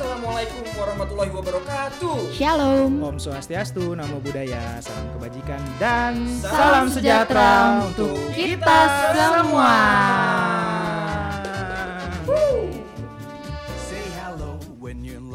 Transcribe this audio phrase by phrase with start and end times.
[0.00, 2.32] Assalamualaikum warahmatullahi wabarakatuh.
[2.32, 3.04] Shalom.
[3.04, 8.80] Om Swastiastu, Namo Buddhaya, salam kebajikan dan Salam sejahtera untuk kita
[9.12, 9.76] semua.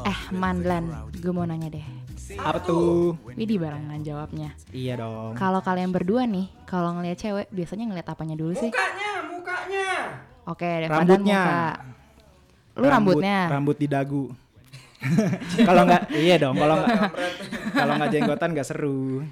[0.02, 1.86] Eh, Mandlan, gue mau nanya deh.
[2.42, 3.22] Apa tuh?
[3.38, 4.50] Widih barengan jawabnya.
[4.74, 5.38] Iya dong.
[5.38, 8.74] Kalau kalian berdua nih, kalau ngelihat cewek, biasanya ngelihat apanya dulu sih?
[8.74, 9.90] Mukanya, mukanya.
[10.50, 11.38] Oke, deh, Rambutnya.
[11.46, 11.62] muka.
[12.74, 13.38] Lu Rambut- rambutnya.
[13.54, 14.26] Rambut di dagu.
[15.70, 16.56] kalau nggak, iya dong.
[16.58, 17.12] Kalau nggak,
[17.74, 19.24] kalau nggak jenggotan nggak seru.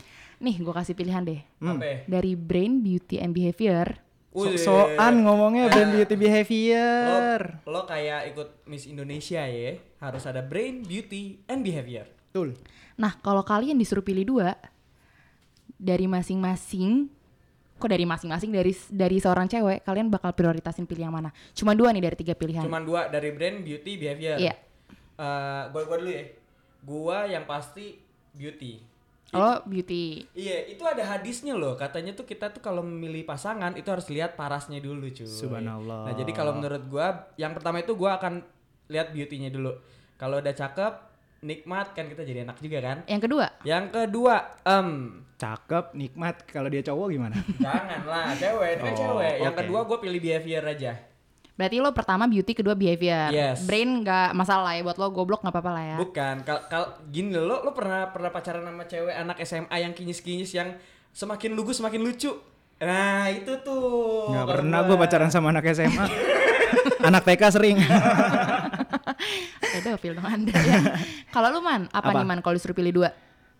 [0.44, 1.40] Nih, gue kasih pilihan deh.
[1.64, 1.80] Hmm.
[2.10, 4.04] Dari brain, beauty, and behavior.
[4.34, 4.58] Wih.
[4.58, 7.40] So-soan ngomongnya brand beauty Lo, behavior.
[7.70, 12.10] lo kayak ikut Miss Indonesia ya, harus ada brain, beauty, and behavior.
[12.34, 12.58] Betul.
[12.98, 14.58] Nah, kalau kalian disuruh pilih dua
[15.78, 17.14] dari masing-masing,
[17.78, 21.30] kok dari masing-masing dari dari seorang cewek, kalian bakal prioritasin pilih yang mana?
[21.54, 22.66] Cuma dua nih dari tiga pilihan.
[22.66, 24.42] Cuman dua dari brain, beauty, behavior.
[24.42, 24.58] Iya.
[25.18, 26.24] Eh, gua, gua dulu ya.
[26.84, 28.02] Gua yang pasti
[28.34, 28.82] beauty.
[29.34, 30.30] Oh, beauty.
[30.38, 31.74] Iya, itu ada hadisnya loh.
[31.74, 35.26] Katanya tuh kita tuh kalau memilih pasangan itu harus lihat parasnya dulu, cuy.
[35.26, 36.06] Subhanallah.
[36.06, 38.46] Nah, jadi kalau menurut gua, yang pertama itu gua akan
[38.94, 39.74] lihat beauty-nya dulu.
[40.22, 40.94] Kalau udah cakep,
[41.42, 42.98] nikmat kan kita jadi enak juga kan.
[43.10, 44.90] Yang kedua, Yang kedua, em
[45.34, 46.46] Cakep, nikmat.
[46.48, 47.36] Kalau dia cowok gimana?
[47.60, 49.36] janganlah cewek, ini kan Oh, cewek.
[49.44, 49.60] Yang oke.
[49.66, 50.94] kedua gua pilih behavior aja.
[51.54, 53.30] Berarti lo pertama beauty, kedua behavior.
[53.30, 53.66] Yes.
[53.70, 55.98] Brain nggak masalah ya buat lo goblok nggak apa-apa lah ya.
[56.02, 60.52] Bukan, kal kal gini lo lo pernah pernah pacaran sama cewek anak SMA yang kinyis-kinyis
[60.58, 60.70] yang
[61.14, 62.34] semakin lugu semakin lucu.
[62.82, 64.34] Nah, itu tuh.
[64.34, 64.88] Nggak kalau pernah gua.
[64.90, 66.06] gue pacaran sama anak SMA.
[67.08, 67.78] anak TK sering.
[69.62, 70.82] Pedofil dong anda ya.
[71.30, 72.20] Kalau lu man, apa, Apa?
[72.22, 73.10] nih man kalau disuruh pilih dua?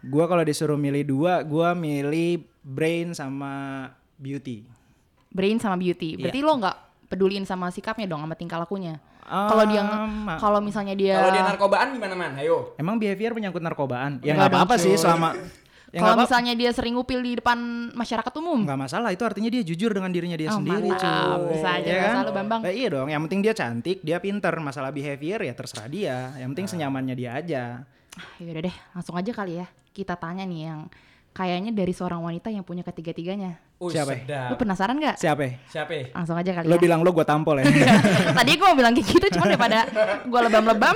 [0.04, 3.88] Gua kalau disuruh milih dua, gua milih brain sama
[4.20, 4.68] beauty.
[5.32, 6.20] Brain sama beauty.
[6.20, 8.98] Berarti lo nggak peduliin sama sikapnya dong, sama tingkah lakunya.
[9.24, 12.36] Kalau dia Um, kalau misalnya dia Kalau dia narkobaan gimana man?
[12.36, 12.76] Ayo.
[12.76, 14.20] Emang behavior menyangkut narkobaan?
[14.20, 15.32] Ya Enggak nggak apa-apa sih selama
[15.90, 17.56] ya kalau misalnya dia sering ngupil di depan
[17.94, 18.66] masyarakat umum.
[18.66, 21.38] nggak masalah itu artinya dia jujur dengan dirinya dia Oh, sendiri mantap.
[21.38, 21.54] cuy.
[21.54, 22.14] Bisa aja, Ya kan?
[22.20, 22.62] salah, Bambang.
[22.66, 26.50] Nah, iya dong yang penting dia cantik dia pinter masalah behavior ya terserah dia yang
[26.52, 27.64] penting senyamannya dia aja
[28.14, 29.66] Ah, Yaudah deh, langsung aja kali ya.
[29.90, 30.90] Kita tanya nih yang
[31.34, 33.58] kayaknya dari seorang wanita yang punya ketiga-tiganya.
[33.76, 34.50] Uh, Siapa sedap.
[34.50, 35.16] Lu penasaar nggak?
[35.18, 35.58] siapa?
[35.68, 36.14] Siapa?
[36.14, 36.80] Langsung aja kali lo ya.
[36.80, 37.66] bilang lo gue tampol ya
[38.38, 39.90] Tadi gue mau bilang kayak gitu, cuma daripada
[40.24, 40.96] gue lebam-lebam,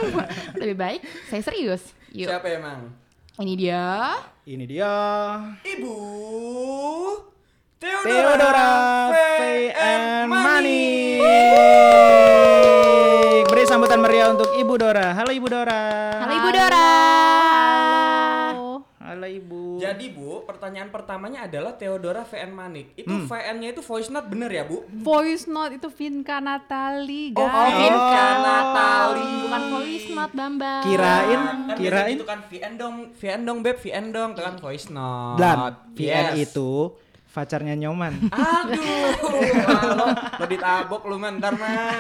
[0.56, 1.82] lebih baik saya serius.
[2.10, 2.94] Yuk, Siapa emang?
[3.38, 4.18] ini dia.
[4.44, 4.90] ini dia
[5.62, 5.94] Ibu
[7.78, 8.70] Theodora Theodora
[9.12, 11.22] Faye and Money
[13.44, 15.82] beri sambutan meriah untuk Ibu Dora halo Ibu Dora
[16.18, 16.88] Halo Ibu Dora.
[19.00, 22.94] halo Ibu Jadi Bu, pertanyaan pertamanya adalah Theodora VN Manik.
[22.94, 23.26] Itu Hmm.
[23.26, 24.84] VN-nya itu voice note bener ya Bu?
[25.00, 27.74] Voice note itu Vinka Natali, Oh, guys.
[27.76, 29.28] Vinka Natali.
[29.42, 30.84] Bukan voice note Bambang.
[30.84, 34.88] kirain Kan kirain gitu kan VN dong, VN dong beb, VN dong, itu kan voice
[34.90, 35.38] note.
[35.38, 35.58] dan
[35.94, 36.48] VN Yes.
[36.48, 36.72] itu
[37.30, 39.14] pacarnya Nyoman Aduh,
[39.94, 41.94] lo, lo ditabok lu man, ntar man.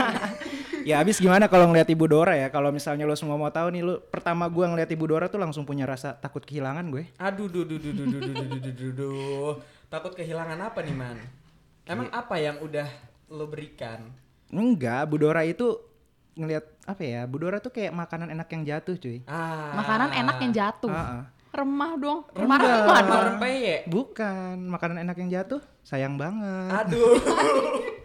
[0.88, 2.48] Ya abis gimana kalau ngeliat Ibu Dora ya?
[2.48, 5.68] Kalau misalnya lo semua mau tahu nih, lo pertama gua ngeliat Ibu Dora tuh langsung
[5.68, 7.12] punya rasa takut kehilangan gue.
[7.20, 9.54] Aduh, duh, duh, duh, duh, duh, duh, duh, duh, duh, duh.
[9.92, 11.20] Takut kehilangan apa nih man?
[11.84, 12.88] Emang apa yang udah
[13.28, 14.12] lo berikan?
[14.48, 15.76] Enggak, Bu Dora itu
[16.40, 17.28] ngeliat apa ya?
[17.28, 19.20] Bu Dora tuh kayak makanan enak yang jatuh, cuy.
[19.28, 20.92] Ah, Makanan enak yang jatuh.
[20.92, 21.24] Ah, ah.
[21.58, 22.20] Remah dong.
[22.38, 23.22] Remah-remah dong.
[23.34, 23.90] Rempeyek.
[23.90, 26.86] Bukan, makanan enak yang jatuh, sayang banget.
[26.86, 27.18] Aduh.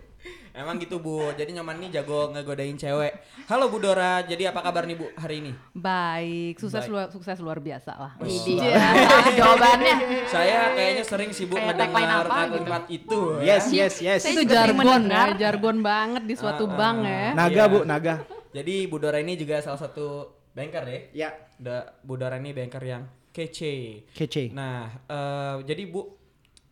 [0.53, 3.13] Emang gitu Bu, jadi nyoman nih jago ngegodain cewek.
[3.49, 5.53] Halo Bu Dora, jadi apa kabar nih Bu hari ini?
[5.73, 6.93] Baik, sukses Baik.
[6.93, 8.13] luar sukses luar biasa lah.
[8.21, 8.61] Widih.
[9.41, 9.97] Jawabannya.
[10.29, 13.21] Saya kayaknya sering sibuk Kayak ngedengar apa kalimat itu.
[13.45, 13.89] Yes, ya.
[13.89, 14.23] yes, yes.
[14.29, 17.29] Itu jargon ya, jargon banget di suatu Ah, bank ah, ya.
[17.37, 17.65] Naga, Iya.
[17.69, 18.15] Bu, naga.
[18.53, 21.01] Jadi Bu Dora ini juga salah satu banker ya.
[21.13, 24.05] Ya, Da, Bu Dora ini banker yang kece.
[24.09, 24.53] kece.
[24.53, 26.05] Nah, eh, jadi Bu,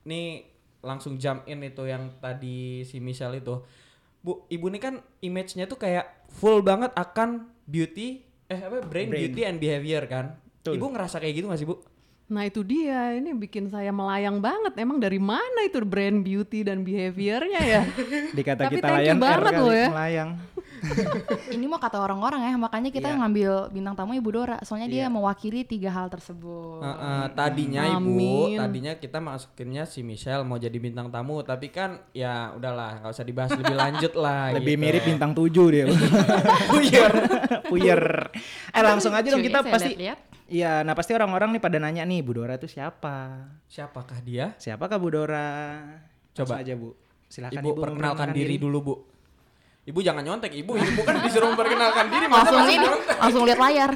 [0.03, 0.44] nih
[0.81, 3.60] langsung jump in itu yang tadi si Michelle itu.
[4.21, 9.21] Bu, ibu ini kan image-nya tuh kayak full banget akan beauty, eh apa brain, Brain.
[9.27, 10.36] beauty and behavior kan.
[10.54, 10.77] Betul.
[10.77, 11.80] Ibu ngerasa kayak gitu gak sih Bu?
[12.30, 14.77] Nah itu dia, ini bikin saya melayang banget.
[14.77, 17.83] Emang dari mana itu brand beauty dan behaviornya ya?
[18.36, 19.89] Di kata Tapi kita thank you banget kali, loh ya.
[19.91, 20.30] melayang.
[21.54, 23.18] Ini mau kata orang-orang ya, makanya kita Iya.
[23.21, 24.56] ngambil bintang tamu Ibu Dora.
[24.62, 25.12] Soalnya dia Iya.
[25.12, 26.80] mewakili tiga hal tersebut.
[26.80, 28.59] Eh, eh, tadinya ibu, Amin.
[28.59, 33.27] tadinya kita masukinnya si Michelle mau jadi bintang tamu, tapi kan ya udahlah nggak usah
[33.27, 34.53] dibahas lebih lanjut lah.
[34.56, 34.82] Lebih gitu.
[34.82, 35.84] mirip bintang tujuh dia.
[36.71, 37.12] Puyer.
[37.68, 38.03] Puyer.
[38.72, 39.97] Eh langsung aja dong kita pasti.
[40.50, 43.47] Iya, nah pasti orang-orang nih pada nanya nih, Bu Dora itu siapa?
[43.71, 44.50] Siapakah dia?
[44.59, 45.78] Siapakah Bu Dora?
[46.34, 46.59] Coba.
[46.59, 46.91] Langsung aja Bu.
[47.30, 48.94] Silakan Ibu, Ibu, perkenalkan diri dulu bu.
[49.91, 50.78] Ibu jangan nyontek, ibu.
[50.78, 52.87] Ibu kan disuruh memperkenalkan diri, masa langsung ini
[53.19, 53.91] langsung lihat layar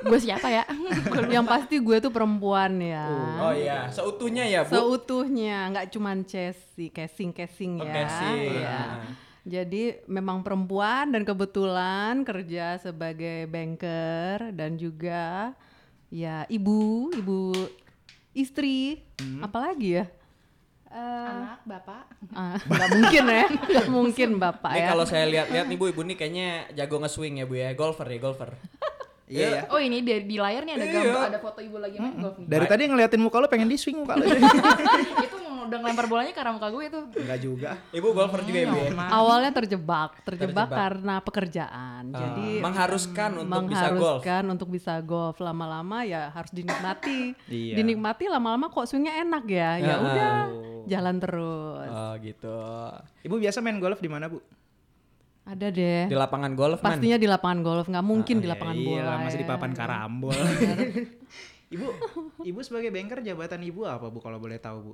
[0.00, 0.64] gue siapa ya
[1.34, 3.08] yang pasti gue tuh perempuan ya.
[3.40, 4.76] Oh iya, seutuhnya ya, Bu.
[4.76, 7.94] Seutuhnya, nggak cuman chassis, casing, casing Oh, ya.
[7.94, 8.52] casing.
[8.60, 9.00] Ah.
[9.40, 15.56] Jadi memang perempuan dan kebetulan kerja sebagai banker dan juga
[16.12, 17.56] ya ibu, ibu
[18.32, 19.40] istri, Hmm.
[19.40, 20.04] apalagi ya?
[20.90, 22.02] Eh, anak bapak
[22.34, 24.88] ah, nggak mungkin ya, nggak mungkin bapak Ini ya.
[24.90, 27.70] kalau saya lihat-lihat nih Bu, Ibu nih kayaknya jago nge-swing ya, Bu ya.
[27.78, 28.50] Golfer ya, golfer.
[29.30, 29.62] Iya ya.
[29.70, 30.94] oh ini di, di layar nih ada Iya.
[30.98, 33.78] gambar ada foto ibu lagi main golf nih Dari tadi ngeliatin muka lo pengen di
[33.78, 34.26] swing muka lo.
[35.30, 35.36] itu
[35.70, 37.70] udah ngelempar bolanya ke arah muka gue tuh Enggak juga.
[37.88, 38.90] Ibu golfer juga ya, Bu ya.
[39.08, 40.68] Awalnya terjebak, terjebak, Terjebak.
[40.68, 42.02] karena pekerjaan.
[42.06, 43.94] Ah, Jadi mengharuskan untuk bisa golf.
[44.20, 47.20] mengharuskan untuk bisa golf lama-lama ya harus dinikmati.
[47.50, 47.74] Iya.
[47.76, 49.70] Dinikmati lama-lama kok swingnya enak ya.
[49.78, 49.98] Ya Ah.
[50.00, 50.34] udah,
[50.84, 51.88] jalan terus.
[51.88, 52.58] Oh gitu.
[53.22, 54.42] Ibu biasa main golf di mana, Bu?
[55.42, 56.06] Ada deh.
[56.06, 56.86] Di lapangan golf man.
[56.90, 59.04] Pastinya di lapangan golf, nggak mungkin di Ya lapangan iya bola.
[59.04, 59.50] lah, masih di ya.
[59.50, 60.36] papan karambol.
[61.70, 61.86] ibu,
[62.42, 64.92] ibu sebagai banker jabatan ibu apa, Bu kalau boleh tahu, Bu?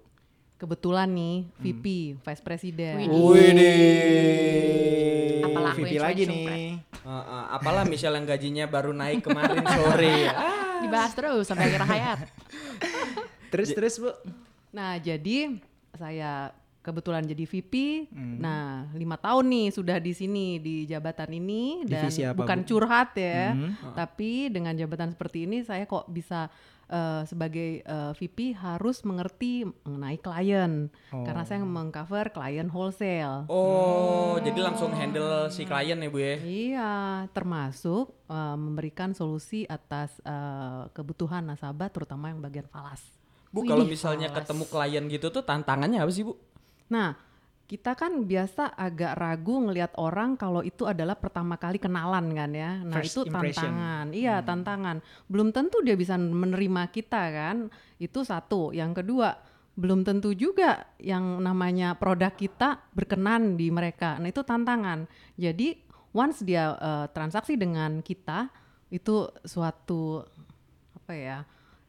[0.56, 1.60] Kebetulan nih Hmm.
[1.60, 1.84] VP,
[2.16, 2.96] Vice President.
[4.16, 5.44] Widih.
[5.46, 6.46] Apalah VP lagi nih.
[6.98, 10.26] Uh, uh, apalah Michelle yang gajinya baru naik kemarin sore.
[10.26, 10.64] Ah.
[10.76, 12.18] dibahas terus sampai akhir hayat
[13.48, 14.10] Terus terus, Bu.
[14.70, 15.56] Nah, jadi
[15.92, 17.74] saya kebetulan jadi VP.
[18.08, 18.36] Hmm.
[18.38, 22.66] Nah, lima tahun nih sudah di sini di jabatan ini dan Divisi apa, bukan Bu?
[22.66, 23.72] curhat ya, Hmm.
[23.92, 26.50] tapi dengan jabatan seperti ini saya kok bisa
[26.86, 31.66] eh, sebagai eh, VP harus mengerti mengenai klien karena saya Oh.
[31.66, 33.44] mengcover klien wholesale.
[33.46, 36.34] Oh, jadi langsung handle si klien ya Bu ya.
[36.38, 36.92] Iya,
[37.30, 43.02] termasuk eh, memberikan solusi atas eh, kebutuhan nasabah terutama yang bagian falas.
[43.48, 44.42] Bu kalau misalnya falas.
[44.42, 46.34] ketemu klien gitu tuh tantangannya apa sih Bu?
[46.86, 47.18] Nah,
[47.66, 52.78] kita kan biasa agak ragu ngelihat orang kalau itu adalah pertama kali kenalan kan ya.
[52.78, 53.74] Nah, First itu impression.
[53.74, 54.06] tantangan.
[54.14, 54.96] Iya, tantangan.
[55.26, 57.66] Belum tentu dia bisa menerima kita kan.
[57.98, 58.70] Itu satu.
[58.70, 59.34] Yang kedua,
[59.74, 64.14] belum tentu juga yang namanya produk kita berkenan di mereka.
[64.22, 65.10] Nah, itu tantangan.
[65.34, 65.74] Jadi,
[66.14, 68.46] once dia eh, transaksi dengan kita,
[68.94, 70.22] itu suatu
[71.02, 71.38] apa ya?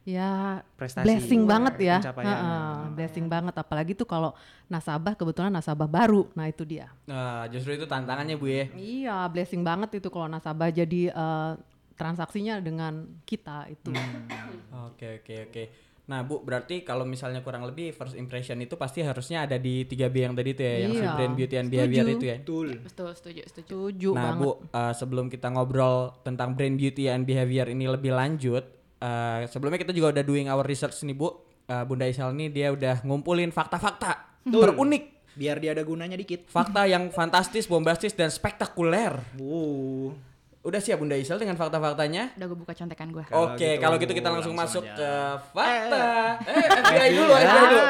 [0.08, 1.04] Ya Prestasi.
[1.04, 1.96] blessing Wah, banget ya.
[2.00, 2.28] pencapaian.
[2.32, 4.32] Heeh, blessing banget apalagi tuh kalau
[4.64, 6.24] nasabah kebetulan nasabah baru.
[6.32, 6.88] Nah, itu dia.
[7.04, 8.72] Nah, justru itu tantangannya Bu ya.
[8.72, 11.52] Iya, blessing banget itu kalau nasabah jadi eh,
[11.92, 13.92] transaksinya dengan kita itu.
[13.92, 14.88] Hmm.
[14.88, 15.64] Oke oke oke.
[16.08, 20.16] Nah Bu, berarti kalau misalnya kurang lebih first impression itu pasti harusnya ada di 3B
[20.16, 21.74] yang tadi tuh ya, yang si Iya, brand beauty and setuju.
[21.76, 22.36] behavior itu ya.
[22.40, 22.68] Betul.
[22.80, 24.40] betul setuju setuju Setuju Nah banget.
[24.40, 28.64] Bu, eh, sebelum kita ngobrol tentang brand beauty and behavior ini lebih lanjut,
[28.98, 31.28] eh, sebelumnya kita juga udah doing our research nih Bu.
[31.64, 36.48] Eh, Bunda Isal nih dia udah ngumpulin fakta-fakta terunik, Biar dia ada gunanya dikit.
[36.48, 39.20] fakta yang fantastis, bombastis dan spektakuler.
[39.36, 40.16] Wow.
[40.60, 42.34] Udah siap Bunda Isal dengan fakta-faktanya?
[42.34, 44.96] udah gue buka contekan gue Oke, gitu, kalau gitu kita langsung, langsung masuk aja.
[44.96, 45.10] ke
[45.52, 46.04] fakta.
[46.42, 47.78] Eh, FBI dulu, FBI dulu.
[47.78, 47.84] lu.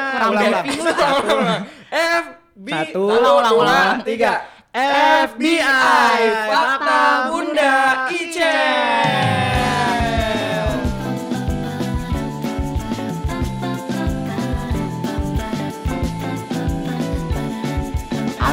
[2.19, 3.95] FB Satu, Ulang, ulang, dua, ulang.
[4.03, 4.33] tiga.
[4.69, 7.75] FBI Fakta Bunda
[8.11, 9.58] Icel.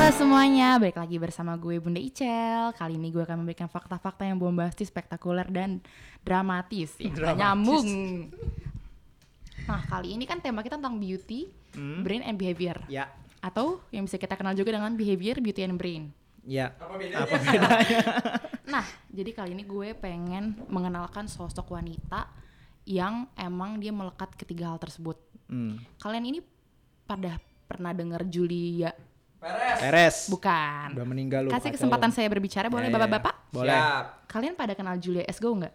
[0.07, 2.71] Halo semuanya, balik lagi bersama gue Bunda Icel.
[2.79, 5.83] Kali ini gue akan memberikan fakta-fakta yang bombastis, spektakuler dan
[6.23, 6.95] dramatis.
[7.03, 7.35] Ya, Dramatis.
[7.43, 7.89] nyambung.
[9.67, 12.07] Nah, kali ini kan tema kita tentang beauty, Hmm.
[12.07, 12.79] brain and behavior.
[12.87, 13.11] Ya.
[13.43, 16.15] Atau yang bisa kita kenal juga dengan behavior, beauty and brain.
[16.47, 16.71] Ya.
[16.79, 17.27] Apa bedanya?
[17.27, 17.99] Apa bedanya?
[18.79, 22.31] Nah, jadi kali ini gue pengen mengenalkan sosok wanita
[22.87, 25.19] yang emang dia melekat ketiga hal tersebut.
[25.51, 25.83] Hmm.
[25.99, 26.39] Kalian ini
[27.11, 28.95] pada pernah dengar Julia?
[29.37, 29.79] Peres.
[29.79, 30.17] Peres.
[30.29, 30.87] Bukan.
[30.97, 31.51] Udah meninggal lu.
[31.51, 32.97] Kasih kesempatan saya berbicara boleh Ya, ya, ya.
[32.99, 33.35] bapak-bapak?
[33.51, 33.73] Boleh.
[33.73, 34.05] Siap.
[34.27, 35.75] Kalian pada kenal Julia Esgo nggak?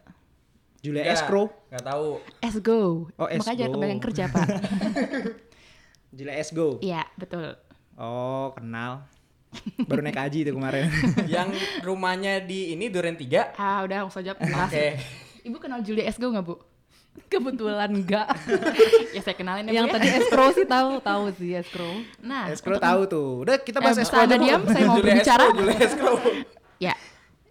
[0.81, 1.45] Julia Enggak, Escrow.
[1.69, 2.07] Nggak tahu.
[2.39, 2.79] Esgo.
[3.13, 3.75] Oh, Makanya jangan Esgo.
[3.75, 4.47] kebanyakan kerja pak.
[6.17, 6.67] Julia Esgo.
[6.79, 7.53] Iya betul.
[7.95, 9.05] Oh, kenal.
[9.83, 10.87] Baru naik haji itu kemarin.
[11.29, 11.53] Yang
[11.83, 13.55] rumahnya di ini Duren 3.
[13.55, 14.39] Ah udah langsung jawab.
[14.41, 14.95] Oke.
[15.41, 16.55] Ibu kenal Julia Esgo nggak bu?
[17.27, 18.27] Kebetulan enggak.
[19.15, 19.83] ya saya kenalin ya.
[19.83, 19.93] yang ya.
[19.95, 21.93] tadi escrow sih tahu, tahu sih escrow.
[22.19, 22.47] Nah.
[22.47, 23.29] Escrow tahu tuh.
[23.43, 24.27] Udah kita Eh, bahas bisa escrow aja.
[24.27, 25.43] Anda diam, saya mau berbicara.
[25.51, 26.15] Julia Escrow.
[26.81, 26.97] Ya.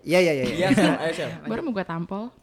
[0.03, 0.45] Iya, iya, iya.
[0.51, 1.31] Iya, ayo Sel.
[1.51, 2.35] Baru mau gue tampol.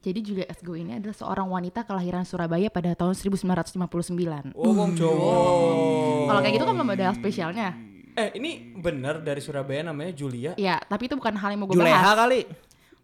[0.00, 4.56] Jadi Julia Esgo ini adalah seorang wanita kelahiran Surabaya pada tahun 1959.
[4.56, 6.26] Oh, wong cowok.
[6.26, 7.68] Kalau kayak gitu kan belum ada hal spesialnya.
[8.10, 10.52] Eh, ini bener dari Surabaya namanya Julia.
[10.56, 12.16] Ya, tapi itu bukan hal yang mau gue Juleha bahas.
[12.18, 12.40] kali.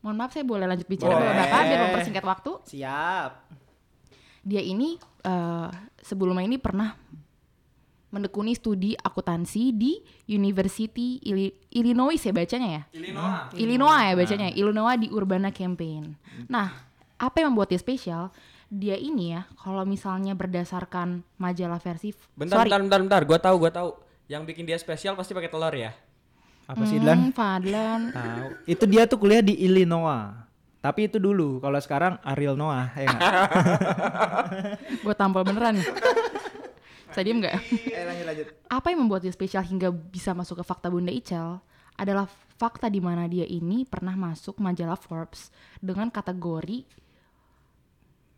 [0.07, 1.35] Mohon maaf saya boleh lanjut bicara Boleh.
[1.35, 2.51] Bapak biar mempersingkat waktu.
[2.71, 3.31] Siap.
[4.47, 6.95] Dia ini eh, sebelumnya ini pernah
[8.15, 9.99] menekuni studi akuntansi di
[10.31, 12.83] University Illi- Illinois ya bacanya ya.
[12.95, 13.51] Illinois.
[13.59, 16.15] Illinois ya bacanya, Illinois di Urbana Campaign.
[16.47, 16.71] Nah,
[17.19, 18.31] apa yang membuat dia spesial?
[18.71, 23.23] Dia ini ya, kalau misalnya berdasarkan majalah versi, Bentar, sorry, bentar, bentar, bentar.
[23.27, 23.91] Gua tahu, gua tahu.
[24.31, 25.91] Yang bikin dia spesial pasti pakai telur ya.
[26.67, 27.31] Apa sih Dlan?
[27.31, 28.47] Hmm, Fadlan, Tahu.
[28.67, 30.35] Itu dia tuh kuliah di Illinois.
[30.83, 31.59] Tapi itu dulu.
[31.63, 33.33] Kalau sekarang Ariel Noah, ya nggak?
[35.07, 35.79] gue tampol beneran.
[37.11, 37.55] Bisa diem nggak?
[37.91, 38.47] Eh lanjut lanjut.
[38.71, 41.63] Apa yang membuat dia spesial hingga bisa masuk ke fakta Bunda Ical
[41.97, 42.29] adalah
[42.61, 45.49] fakta di mana dia ini pernah masuk majalah Forbes
[45.81, 46.85] dengan kategori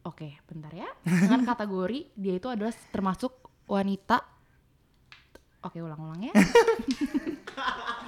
[0.07, 0.89] Oke, bentar ya.
[1.05, 3.35] Dengan kategori dia itu adalah termasuk
[3.69, 4.25] wanita
[5.67, 6.35] Oke, ulang-ulang ya.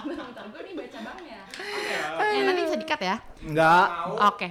[0.02, 1.40] bentar, gue nih baca banknya.
[2.16, 2.26] Oke.
[2.30, 3.16] Eh, nanti bisa dikat ya.
[3.42, 3.87] Enggak.
[4.25, 4.49] Oke.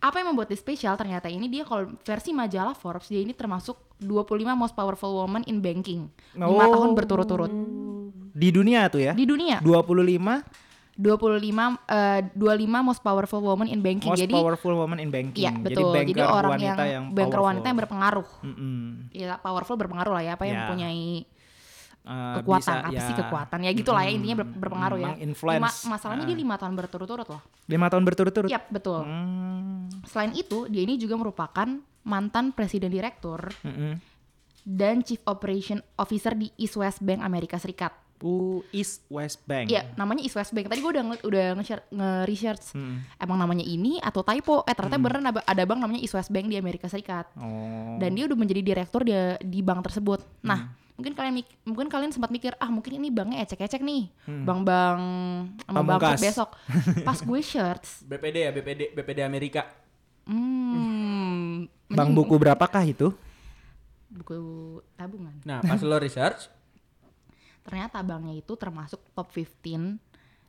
[0.00, 3.76] Apa yang membuat dia spesial ternyata ini dia kalau versi majalah Forbes dia ini termasuk
[3.98, 4.16] 25
[4.54, 6.08] most powerful woman in banking.
[6.32, 6.56] 5 Oh.
[6.56, 7.52] tahun berturut-turut
[8.32, 9.12] Di dunia tuh ya.
[9.12, 9.60] di dunia.
[9.60, 10.40] 25
[10.96, 12.36] 25 eh, 25
[12.82, 14.08] most powerful woman in banking.
[14.08, 15.36] most Jadi powerful woman in banking.
[15.38, 15.92] iya betul.
[15.92, 17.48] Jadi, banker orang wanita yang, yang, banker powerful.
[17.48, 18.28] wanita yang berpengaruh.
[18.42, 18.80] Mm-mm.
[19.10, 20.60] Ya powerful berpengaruh lah ya, apa yang Ya.
[20.64, 21.04] mempunyai
[22.00, 25.12] Eh, kekuatan bisa, apa ya, sih kekuatan ya gitulah ya intinya ber- berpengaruh ya.
[25.20, 27.42] Lima- masalahnya dia lima tahun berturut-turut loh.
[27.66, 28.48] Lima tahun berturut-turut.
[28.48, 29.04] Yap betul.
[29.04, 29.84] Hmm.
[30.04, 31.68] Selain itu dia ini juga merupakan
[32.00, 34.00] mantan presiden direktur Mm-mm.
[34.62, 37.92] dan Chief Operation Officer di East West Bank Amerika Serikat.
[38.20, 39.68] Uh, East West Bank.
[39.68, 40.68] Iya, namanya East West Bank.
[40.68, 42.76] Tadi gue udah nge- udah nge-share- nge-research.
[42.76, 42.96] Mm.
[43.16, 44.60] Emang namanya ini atau typo?
[44.64, 47.32] Eh ternyata beneran ada, bank namanya East West Bank di Amerika Serikat.
[47.36, 47.96] Oh.
[47.96, 50.20] Dan dia udah menjadi direktur di, di bank tersebut.
[50.44, 50.68] Hmm.
[51.00, 54.12] Mungkin kalian mik- mungkin kalian sempat mikir, ah mungkin ini banknya ecek-ecek nih.
[54.28, 54.44] Hmm.
[54.44, 55.00] Bank-bank
[55.64, 56.50] sama bangkrut besok.
[57.08, 59.64] Pas gue search, BPD ya, BPD, BPD Amerika.
[60.28, 63.08] hmm, Bank buku berapakah itu?
[64.10, 64.36] buku
[64.98, 65.38] tabungan.
[65.46, 66.50] Nah, pas lo research,
[67.66, 70.00] Ternyata banknya itu termasuk top 15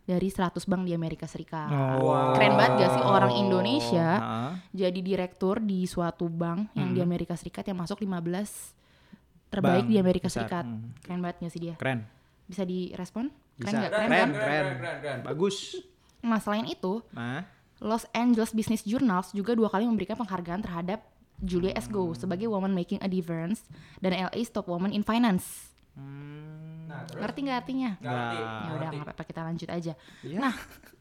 [0.01, 1.70] dari 100 bank di Amerika Serikat.
[2.01, 2.34] Oh.
[2.34, 4.51] Keren banget gak sih orang Indonesia Heeh.
[4.74, 8.81] jadi direktur di suatu bank yang di Amerika Serikat yang masuk 15
[9.51, 10.63] terbaik di Amerika besar, Serikat.
[10.63, 11.03] hmm.
[11.03, 11.75] Keren banget gak sih dia?
[11.75, 12.00] Keren.
[12.48, 13.27] Bisa direspon?
[13.60, 13.77] Keren Bisa.
[13.77, 13.91] nggak?
[13.91, 15.17] Keren, Keren, keren, kan?
[15.22, 15.77] Bagus.
[16.22, 17.43] Nah selain itu, Nah,
[17.77, 21.01] Los Angeles Business Journals juga dua kali memberikan penghargaan terhadap
[21.38, 23.65] Julia Esgo sebagai woman making a difference
[23.98, 25.74] dan LA's top woman in finance.
[26.86, 27.91] nah, terus Ngerti nggak artinya?
[27.98, 28.38] Nggak ngerti.
[28.38, 29.93] Ya udah nggak apa-apa kita lanjut aja.
[30.22, 30.38] Iya.
[30.39, 30.53] Nah,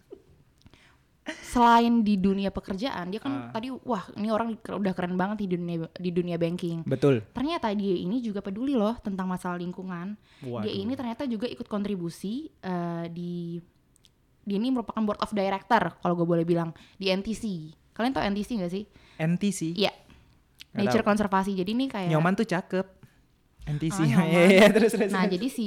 [1.40, 5.86] selain di dunia pekerjaan, dia kan tadi wah ini orang udah keren banget di dunia
[5.96, 6.82] di dunia banking.
[6.84, 7.22] betul.
[7.32, 10.14] Ternyata dia ini juga peduli loh tentang masalah lingkungan.
[10.44, 10.66] Waduh.
[10.66, 13.58] Dia ini ternyata juga ikut kontribusi eh, di
[14.44, 17.74] dia ini merupakan board of director kalau gue boleh bilang di NTC.
[17.92, 18.84] Kalian tau NTC gak sih?
[19.20, 19.76] NTC.
[19.76, 19.92] Iya.
[20.74, 21.10] Nature tahu.
[21.12, 21.52] Conservasi.
[21.52, 22.86] Jadi ini kayak Nyoman tuh cakep.
[23.76, 23.98] NTC.
[24.00, 24.08] Oh.
[24.30, 25.10] Iya, iya, terus terus.
[25.10, 25.34] Nah, terus.
[25.38, 25.66] jadi si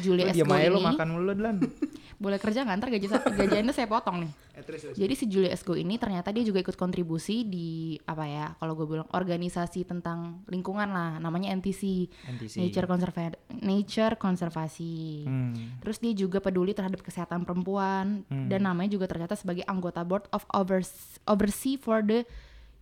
[0.00, 1.56] Julia aja lu ini makan mulu Dlan.
[2.22, 2.76] boleh kerja nggak?
[2.78, 4.32] Ntar gaji gaji Anda saya potong nih.
[4.52, 5.00] Eh, terus, terus.
[5.00, 8.52] Jadi si Julia Esgo ini ternyata dia juga ikut kontribusi di apa ya?
[8.60, 12.04] Kalau gue bilang organisasi tentang lingkungan lah, namanya NTC,
[12.36, 12.60] NTC.
[12.60, 15.24] Nature Conserva Nature Konservasi.
[15.24, 15.80] Hmm.
[15.80, 20.44] Terus dia juga peduli terhadap kesehatan perempuan dan namanya juga ternyata sebagai anggota board of
[20.52, 22.28] overs oversee for the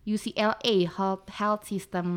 [0.03, 2.07] UCLA Health Health System.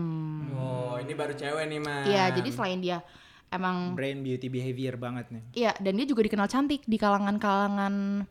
[0.51, 2.05] Oh, ini baru cewek nih, Man.
[2.05, 3.05] Iya, jadi selain dia
[3.49, 5.43] emang Brain beauty behavior banget nih.
[5.55, 8.25] Iya, dan dia juga dikenal cantik di kalangan-kalangan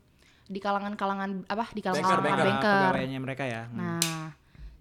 [0.43, 1.65] di kalangan-kalangan apa?
[1.69, 2.45] Di kalangan Banker, banker.
[2.45, 2.91] banker.
[2.91, 3.61] Pegawainya mereka ya.
[3.65, 3.77] Hmm.
[3.77, 4.25] Nah,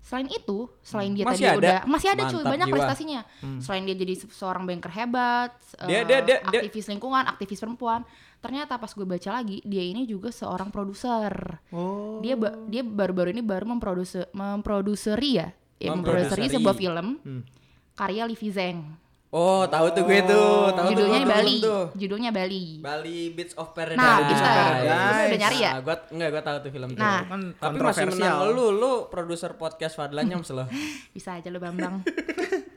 [0.03, 1.61] selain itu, selain dia Masih tadi ada?
[1.61, 2.75] udah masih ada cuy, Mantap banyak jiwa.
[2.75, 3.21] prestasinya.
[3.61, 5.53] Selain dia jadi se- seorang banker hebat,
[5.85, 8.03] Dia- eh, dia- dia- dia- aktivis lingkungan, aktivis perempuan.
[8.43, 11.63] Ternyata pas gue baca lagi, dia ini juga seorang produser.
[11.71, 12.19] Oh.
[12.19, 16.51] Dia ba- dia baru-baru ini baru memproduser memproduseri ya, ya Memproduseri.
[16.51, 17.43] sebuah film Hmm.
[17.95, 18.99] karya Livi Zeng.
[19.31, 20.69] Oh, tahu tuh gue tuh.
[20.69, 21.57] Tahu tuh Judulnya gua Bali.
[21.57, 21.83] tuh.
[21.97, 22.65] Judulnya Bali.
[22.79, 23.97] Bali Beach of Paradise.
[23.97, 24.51] Nah, kita.
[24.53, 24.93] Lu
[25.25, 25.71] udah nyari ya?
[25.71, 27.01] Nah, gua enggak gua tahu tuh film itu.
[27.01, 27.21] Nah.
[27.25, 30.69] Kan tapi masih menang lu, lu produser podcast Fadlan Nyams loh.
[31.17, 32.03] Bisa aja lu Bambang.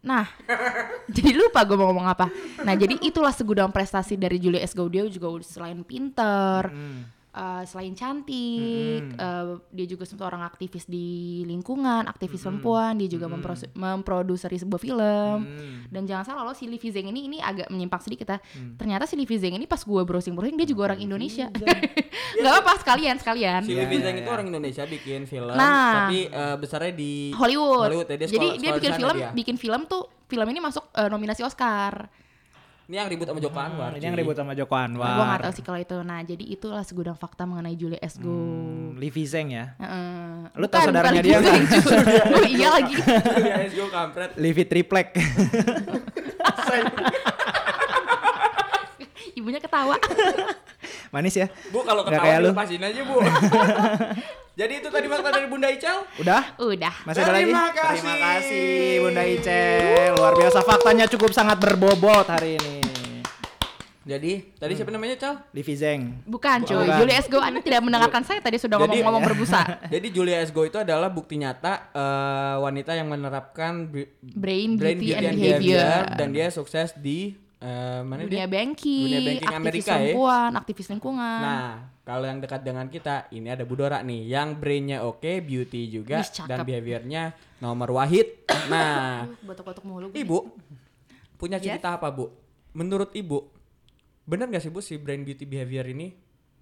[0.00, 0.26] nah,
[1.14, 2.26] jadi lupa gue mau ngomong apa.
[2.64, 4.72] Nah, jadi itulah segudang prestasi dari Julia S.
[4.72, 7.19] Gaudio juga selain pinter, Hmm.
[7.30, 11.08] Eh, selain cantik, eh, dia juga seorang aktivis di
[11.44, 15.36] lingkungan, aktivis perempuan, dia juga mempros- memproduseri sebuah film.
[15.40, 15.86] Hmm.
[15.86, 18.38] Dan jangan salah loh si Livi Zeng ini ini agak menyimpang sedikit ya.
[18.74, 21.46] Ternyata si Livi Zeng ini pas gue browsing-browsing dia juga orang Indonesia.
[22.32, 23.62] Gak apa-apa sekalian sekalian.
[23.62, 24.32] Si Iya, Livi iya, Zeng itu iya.
[24.32, 26.06] orang Indonesia bikin film, Nah.
[26.06, 27.86] tapi eh, besarnya di Hollywood.
[27.86, 29.30] Hollywood ya, dia Jadi dia bikin film, dia.
[29.30, 32.10] bikin film tuh film ini masuk eh, nominasi Oscar.
[32.90, 33.94] Ini yang ribut sama Joko hmm, Anwar.
[33.94, 35.06] Ini yang ribut sama Joko Anwar.
[35.06, 35.94] Nah, gue gak tau sih kalau itu.
[36.02, 38.26] Nah jadi itulah segudang fakta mengenai Julie Esgo.
[38.26, 39.78] Hmm, Livi Zeng ya?
[39.78, 41.62] Uh, Lu tau saudaranya dia kan?
[42.34, 42.98] oh iya lagi.
[42.98, 44.34] Julie Esgo kampret.
[44.34, 45.14] Livi Triplek.
[49.38, 49.94] Ibunya ketawa.
[51.10, 51.46] Manis ya?
[51.68, 52.46] Bu kalau ketawa kayak lu.
[52.48, 53.16] dilepasin aja bu.
[54.60, 55.98] Jadi itu tadi fakta dari Bunda Ical.
[56.16, 56.42] Udah?
[56.56, 56.94] Udah.
[57.02, 57.44] Masih ada lagi?
[57.44, 57.90] Terima kasih.
[57.96, 58.68] Terima kasih
[59.00, 60.10] Bunda Icel.
[60.14, 62.78] Luar biasa faktanya cukup sangat berbobot hari ini.
[64.00, 65.34] Jadi tadi siapa namanya Cal?
[65.50, 66.24] Livi Zeng.
[66.24, 66.98] Bukan cuy, Bukan.
[66.98, 69.60] Julie Esgo Anda tidak mendengarkan saya tadi sudah ngomong-ngomong berbusa.
[69.94, 75.36] Jadi Julia Esgo itu adalah bukti nyata eh, wanita yang menerapkan bri- Brain, beauty, and
[75.36, 76.10] behavior.
[76.16, 78.48] dan dia sukses di eh, mana Dunia dia?
[78.48, 79.96] banking, Dunia banking aktivis Amerika ya.
[80.00, 81.40] perempuan, aktivis lingkungan.
[81.44, 81.70] Nah,
[82.02, 86.48] kalau yang dekat dengan kita, ini ada Budora nih, yang brainnya oke, beauty juga, Wih,
[86.48, 87.22] dan behaviornya
[87.60, 88.48] nomor wahid.
[88.72, 90.08] Nah, batuk-batuk mulu.
[90.10, 90.24] gue.
[90.24, 90.38] Ibu
[91.40, 92.28] punya cerita apa Bu?
[92.76, 93.38] Menurut Ibu,
[94.28, 96.12] benar nggak sih Bu si brain beauty behavior ini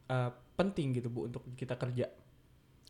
[0.07, 2.07] eh, penting gitu Bu untuk kita kerja?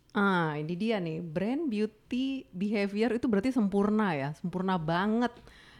[0.09, 5.29] Ah, ini dia nih, brand beauty behavior itu berarti sempurna ya, sempurna banget.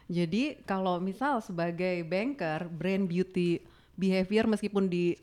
[0.10, 3.62] Jadi kalau misal sebagai banker, brand beauty
[3.94, 5.14] behavior meskipun di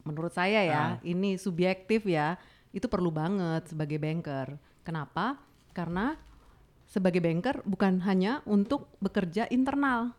[0.00, 2.40] menurut saya ya, ini subjektif ya,
[2.70, 4.56] itu perlu banget sebagai banker.
[4.80, 5.36] Kenapa?
[5.70, 6.16] Karena
[6.84, 10.12] sebagai banker bukan hanya untuk bekerja internal,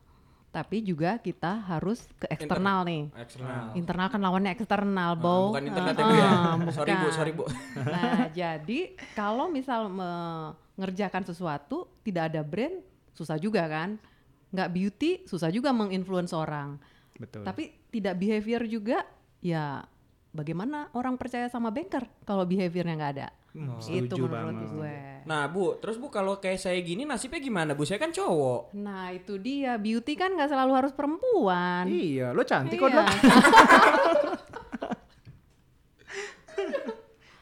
[0.50, 3.09] tapi juga kita harus ke eksternal nih.
[3.15, 3.74] Eksternal.
[3.74, 5.38] Internal kan lawannya eksternal, Ah, Bo.
[5.53, 7.13] bukan internet Ah, ya Bu ah, Sorry Bu, bukan.
[7.13, 7.43] sorry Bu.
[7.75, 8.79] Nah, jadi
[9.13, 12.81] kalau misal mengerjakan sesuatu tidak ada brand,
[13.15, 13.95] susah juga kan?
[14.51, 16.75] Nggak beauty, susah juga menginfluence orang.
[17.15, 17.41] Betul.
[17.41, 19.07] Tapi tidak behavior juga,
[19.39, 19.81] ya
[20.29, 23.29] bagaimana orang percaya sama banker kalau behaviornya nggak ada?
[23.55, 24.67] Hmm, Itu menurut banget.
[24.67, 24.95] gue.
[25.24, 27.81] Nah Bu, terus Bu kalau kayak saya gini nasibnya gimana Bu?
[27.81, 28.75] Saya kan cowok.
[28.75, 31.88] Nah itu dia, beauty kan nggak selalu harus perempuan.
[31.88, 33.00] Iya, lo cantik kok, Iya.
[33.00, 33.07] Dok.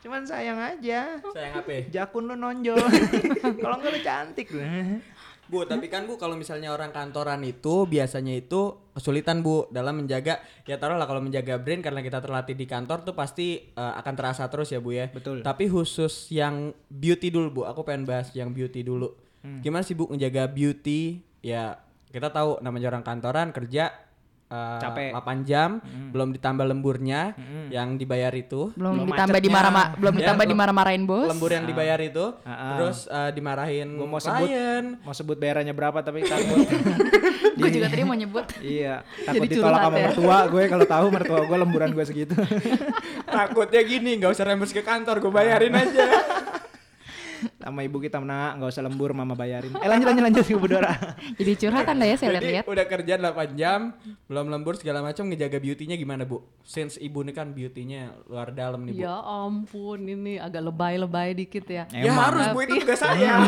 [0.03, 1.15] Cuman sayang aja.
[1.23, 1.71] Sayang apa?
[1.71, 1.81] ya?
[1.97, 2.75] Jakun lo nonjol.
[3.63, 4.59] Kalau enggak lo cantik lo.
[5.53, 10.41] Bu, tapi kan Bu kalau misalnya orang kantoran itu biasanya itu kesulitan Bu dalam menjaga
[10.65, 14.49] ya taruhlah kalau menjaga brand karena kita terlatih di kantor tuh pasti eh, akan terasa
[14.49, 15.13] terus ya Bu ya.
[15.13, 15.45] Betul.
[15.45, 19.13] Tapi khusus yang beauty dulu Bu, aku pengen bahas yang beauty dulu.
[19.43, 21.19] Gimana sih Bu menjaga beauty?
[21.43, 23.91] Ya kita tahu namanya orang kantoran kerja
[24.53, 25.09] eh, Capek.
[25.11, 25.69] 8 jam,
[26.13, 27.33] belum ditambah lemburnya
[27.67, 28.69] yang dibayar itu.
[28.73, 31.25] belum Belum ditambah dimarah belum Ya, ditambah lem- dimarah-marahin bos.
[31.27, 32.69] Lembur yang dibayar itu, Ah, ah.
[32.77, 34.85] terus eh, dimarahin Gue mau sebut klien.
[35.01, 36.61] mau sebut bayarannya berapa tapi takut.
[37.53, 38.45] Gue juga tadi mau nyebut.
[38.59, 40.05] iya, takut Jadi ditolak sama ya.
[40.07, 42.33] mertua gue kalau tahu mertua gue lemburan gue segitu.
[43.23, 46.05] Takutnya gini, nggak usah rembes ke kantor, gue bayarin aja.
[47.63, 49.71] Sama ibu kita nak nggak usah lembur mama bayarin.
[49.79, 50.91] Eh lanjut lanjut lanjut Ibu Dora.
[51.39, 52.63] Jadi curhat anda ya saya lihat-lihat.
[52.67, 53.95] udah kerja 8 jam,
[54.27, 56.43] belum lembur segala macam ngejaga beauty-nya gimana, Bu?
[56.61, 59.01] Since ibu ini kan beauty-nya luar dalam nih, Bu.
[59.01, 61.87] Ya ampun, ini agak lebay-lebay dikit ya.
[61.87, 62.35] Ya Emang.
[62.35, 63.39] harus, Bu, itu tugas saya.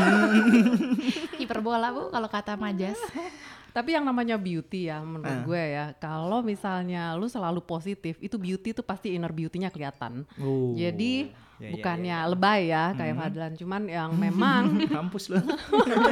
[1.39, 2.97] Hiperbola bu kalau kata Majas.
[3.75, 5.43] Tapi yang namanya beauty ya menurut Ah.
[5.43, 10.23] gue ya, kalau misalnya lu selalu positif, itu beauty itu pasti inner beauty-nya kelihatan.
[10.39, 10.71] Oh.
[10.71, 15.39] Jadi Ya, ya, bukannya lebay ya kayak Fadlan, cuman yang memang Mampus lo.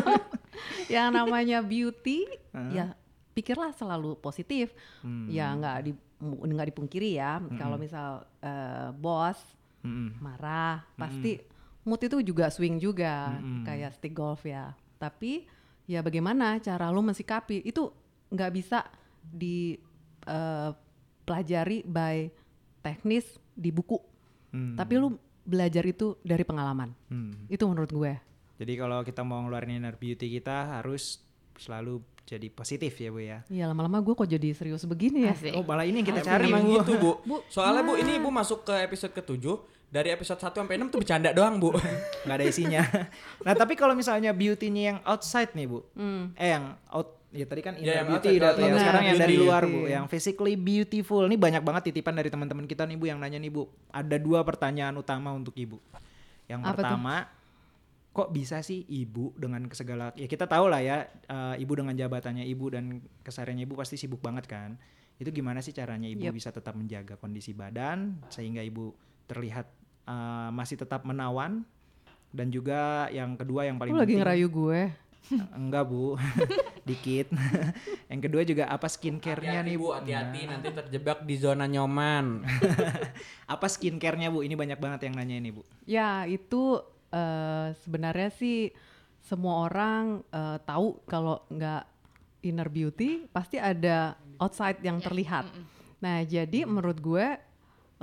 [0.93, 2.23] yang namanya beauty
[2.71, 2.95] ya
[3.36, 4.71] pikirlah selalu positif.
[5.27, 5.91] Ya nggak di
[6.23, 9.36] nggak dipungkiri ya, kalau misal eh, bos
[9.84, 10.23] Mm-mm.
[10.23, 11.43] marah, pasti
[11.84, 13.36] mood itu juga swing juga
[13.67, 14.71] kayak stick golf ya.
[14.95, 15.43] Tapi
[15.84, 17.91] ya bagaimana cara lu mensikapi itu
[18.32, 18.88] nggak bisa
[19.27, 22.32] dipelajari by
[22.79, 23.99] teknis di buku.
[24.53, 24.77] Hmm.
[24.79, 26.95] Tapi lu belajar itu dari pengalaman.
[27.12, 27.47] Hmm.
[27.51, 28.13] Itu menurut gue.
[28.60, 31.19] Jadi kalau kita mau ngeluarin inner beauty kita harus
[31.60, 33.43] selalu jadi positif ya Bu ya.
[33.51, 35.36] Iya lama-lama gue kok jadi serius begini ya.
[35.36, 35.51] Asik.
[35.60, 36.73] Oh malah ini yang kita Emang cari emang Bu.
[36.79, 36.93] gitu,
[37.27, 37.36] Bu.
[37.51, 39.43] Soalnya, Bu, ini Ibu masuk ke episode ke-7,
[39.93, 41.75] dari episode 1 sampai 6 tuh bercanda doang, Bu.
[42.23, 42.82] nggak ada isinya.
[43.45, 45.84] nah tapi kalau misalnya beauty-nya yang outside nih bu,
[46.39, 49.36] eh yang out ya tadi kan inner yang beauty udah tuh, Benar, sekarang yang dari
[49.36, 51.26] luar bu, yang physically beautiful.
[51.26, 53.65] Ini banyak banget titipan dari teman-teman kita nih bu yang nanya nih bu.
[53.89, 55.82] Ada dua pertanyaan utama untuk ibu.
[56.46, 56.76] Yang Apa tuh?
[56.78, 57.15] pertama,
[58.10, 62.46] kok bisa sih ibu dengan segala ya kita tahu lah ya eh, ibu dengan jabatannya
[62.46, 62.84] ibu dan
[63.19, 64.78] kesehariannya ibu pasti sibuk banget kan.
[65.15, 66.34] Itu gimana sih caranya ibu Yep.
[66.34, 68.93] bisa tetap menjaga kondisi badan sehingga ibu
[69.26, 69.65] terlihat
[70.06, 71.65] eh, masih tetap menawan
[72.30, 74.82] dan juga yang kedua yang paling Lu lagi penting ngerayu gue.
[75.56, 76.19] enggak bu
[76.84, 77.32] dikit.
[78.12, 82.43] Yang kedua juga apa skincare-nya nih Bu, hati-hati nanti terjebak di zona nyoman.
[83.54, 84.43] apa skincare-nya bu?
[84.43, 85.63] Ini banyak banget yang nanya ini bu.
[85.88, 88.72] Ya itu eh, sebenarnya sih
[89.24, 91.84] semua orang eh, tahu kalau nggak
[92.43, 95.48] inner beauty pasti ada outside yang terlihat.
[96.04, 97.28] Nah jadi menurut gue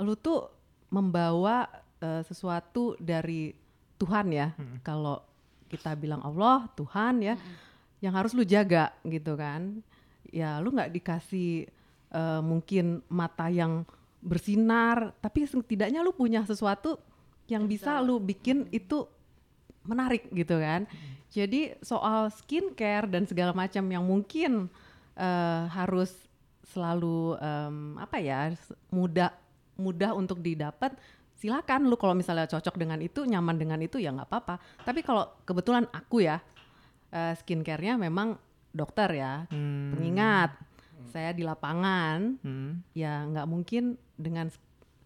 [0.01, 0.49] lu tuh
[0.89, 1.69] membawa
[2.01, 3.53] eh, sesuatu dari
[4.01, 4.57] Tuhan ya.
[4.81, 5.21] Kalau
[5.71, 7.39] kita bilang Allah Tuhan ya,
[8.01, 9.79] yang harus lu jaga gitu kan.
[10.33, 11.69] Ya lu nggak dikasih
[12.11, 13.85] eh, mungkin mata yang
[14.21, 16.97] bersinar, tapi setidaknya lu punya sesuatu
[17.49, 19.05] yang bisa lu bikin itu
[19.85, 20.85] menarik gitu kan.
[21.31, 24.67] Jadi soal skincare dan segala macam yang mungkin
[25.15, 26.11] eh, harus
[26.71, 28.55] selalu em, apa ya
[28.87, 29.33] mudah
[29.75, 30.95] mudah untuk didapat
[31.35, 35.27] silakan lu kalau misalnya cocok dengan itu nyaman dengan itu ya nggak apa-apa tapi kalau
[35.43, 36.39] kebetulan aku ya
[37.11, 38.39] eh, skincare-nya memang
[38.71, 39.91] dokter ya Hmm.
[39.91, 40.55] pengingat
[41.07, 42.81] saya di lapangan Hmm.
[42.91, 43.83] ya nggak mungkin
[44.15, 44.47] dengan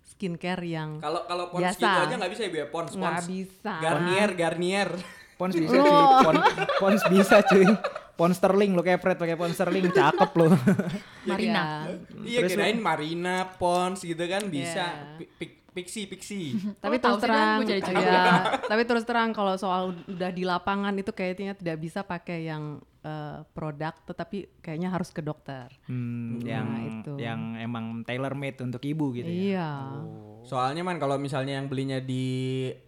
[0.05, 1.81] skincare yang Kalau kalau pons Biasa.
[1.81, 3.25] gitu aja nggak bisa ibu ya pons nggak pons.
[3.25, 4.89] bisa Garnier Garnier.
[5.35, 5.91] Pons bisa cuy.
[6.23, 6.35] Pon,
[6.79, 7.67] pons bisa cuy.
[8.15, 10.47] Pons sterling lo kayak Fred pakai pons sterling cakep lo.
[11.25, 11.91] Marina.
[12.23, 15.17] Iya kirain Marina pons gitu kan bisa.
[15.17, 16.55] Pi- pi- Pixie Pixie.
[16.79, 17.23] tapi terus Dan?
[17.27, 18.23] terang jadi ya,
[18.63, 22.63] tapi terus terang kalau soal udah di lapangan itu kayaknya tidak bisa pakai yang
[23.01, 27.13] eh, produk tetapi kayaknya harus ke dokter Hmm, yang itu.
[27.17, 29.35] yang emang tailor made untuk ibu gitu ya.
[29.51, 29.69] iya
[30.41, 32.25] Soalnya man kalau misalnya yang belinya di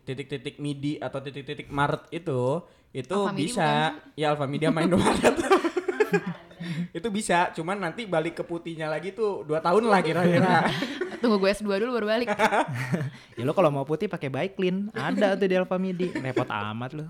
[0.02, 3.67] titik-titik midi atau titik-titik Maret itu itu bisa
[4.13, 5.36] ya Alfamedia main Maret.
[6.98, 10.65] itu bisa, cuman nanti balik ke putihnya lagi tuh dua tahun lah kira-kira.
[11.22, 12.30] Tunggu gue S2 dulu baru balik.
[13.38, 16.10] Ya lo kalau mau putih pakai Baiklin, ada tuh di Alfamidi.
[16.13, 17.06] Repot amat lo.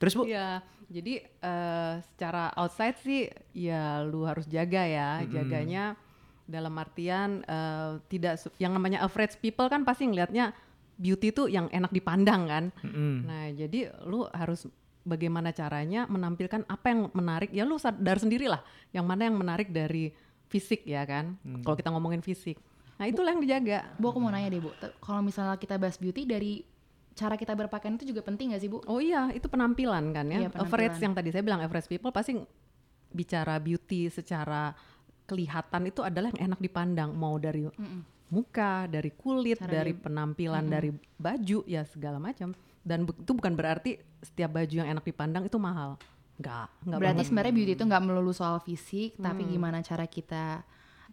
[0.00, 5.96] Terus Bu, Iya, jadi eh, secara outside sih ya lu harus jaga ya, jaganya
[6.44, 10.56] dalam artian eh, tidak su- yang namanya average people kan pasti ngelihatnya
[10.96, 12.64] beauty tuh yang enak dipandang kan.
[12.80, 13.14] Mm-mm.
[13.24, 14.68] Nah, jadi lu harus
[15.02, 18.60] bagaimana caranya menampilkan apa yang menarik ya lu sadar sendiri lah
[18.92, 20.12] yang mana yang menarik dari
[20.50, 21.38] fisik ya kan.
[21.62, 22.58] Kalau kita ngomongin fisik.
[22.98, 23.96] Nah, itulah yang dijaga.
[23.96, 24.74] Bu, aku mau nanya deh, Bu.
[25.00, 26.60] Kalau misalnya kita bahas beauty dari
[27.16, 28.82] cara kita berpakaian itu juga penting gak sih, Bu?
[28.84, 30.44] Oh iya, itu penampilan kan ya.
[30.44, 30.68] Iya, penampilan.
[30.68, 32.36] average yang tadi saya bilang average people pasti
[33.08, 34.74] bicara beauty secara
[35.24, 37.64] kelihatan itu adalah yang enak dipandang mau dari
[38.30, 42.52] muka, dari kulit, Cara dari dia- penampilan, dari baju ya segala macam.
[42.80, 46.00] Dan bu- itu bukan berarti setiap baju yang enak dipandang itu mahal.
[46.40, 50.64] Enggak, enggak Berarti sebenarnya beauty itu nggak melulu soal fisik, tapi gimana cara kita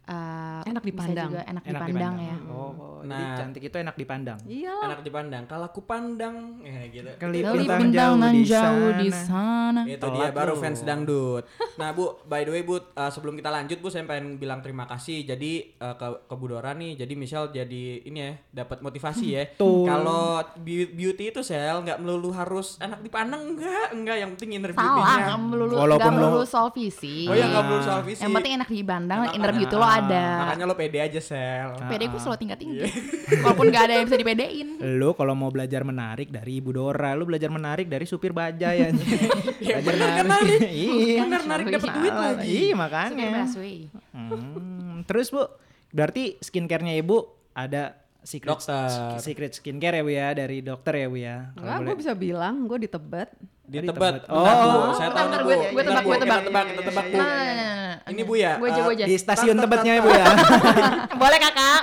[0.07, 1.29] uh, Enak bisa dipandang.
[1.29, 2.35] juga enak, enak dipandang, ya.
[2.47, 3.37] Oh, jadi Nah.
[3.37, 4.39] cantik itu enak dipandang.
[4.43, 4.85] Iyalah.
[4.89, 5.43] Enak dipandang.
[5.45, 7.07] Kalau aku pandang ya gitu.
[7.15, 9.81] Kelipatan Kelipatan jauh di jauh di sana.
[9.85, 11.43] Itu Telat dia baru fans dangdut.
[11.77, 14.83] Nah Bu, by the way Bu, uh, sebelum kita lanjut Bu, saya pengen bilang terima
[14.85, 15.23] kasih.
[15.23, 19.43] Jadi uh, ke, ke Bu Dora nih, jadi Michelle jadi ini ya, dapat motivasi ya.
[19.89, 24.71] Kalau beau- beauty itu sel nggak melulu harus enak dipandang enggak, enggak yang penting inner
[24.73, 27.27] Salah, nggak melulu, Walaupun nggak melulu soal fisik.
[27.29, 28.23] Oh ya nggak melulu soal fisik.
[28.25, 30.25] Yang penting enak dipandang, inner beauty lo ada.
[30.41, 31.69] Makanya lo pede aja sel.
[31.83, 32.79] PD gue selalu tingkat tinggi.
[33.43, 34.67] Walaupun nggak ada yang bisa dipedein.
[34.93, 39.05] Lu kalau mau belajar menarik dari Ibu Dora, lu belajar menarik dari supir bajai aja.
[39.57, 40.59] Ya, belajar bener kan narik.
[40.63, 41.19] Iya.
[41.19, 42.25] Bener narik dapat duit Salah.
[42.31, 42.45] lagi.
[42.47, 43.29] Iya Supir makanya.
[43.41, 43.77] busway.
[44.11, 45.43] Hmm, terus Bu,
[45.89, 47.17] berarti skincare-nya Ibu
[47.51, 47.83] ada
[48.21, 49.17] secret Dokter.
[49.17, 51.37] secret skincare ya Bu ya dari dokter ya Bu ya.
[51.51, 53.29] Kalau Enggak, gue bisa bilang gue di Tebet.
[53.67, 54.23] Dia Di tebet.
[54.23, 54.31] Bu.
[54.31, 54.95] Oh.
[54.95, 56.41] saya tahu bentar, gue- tebak, gue tebak.
[56.47, 57.17] tebak, kita tebak Bu.
[57.19, 57.93] Nah, nah, nah, nah.
[58.07, 58.53] Ini Bu ya.
[58.55, 59.05] Gue aja, gue aja.
[59.05, 60.25] Di stasiun tebetnya ya Bu ya.
[61.21, 61.81] Boleh kakak.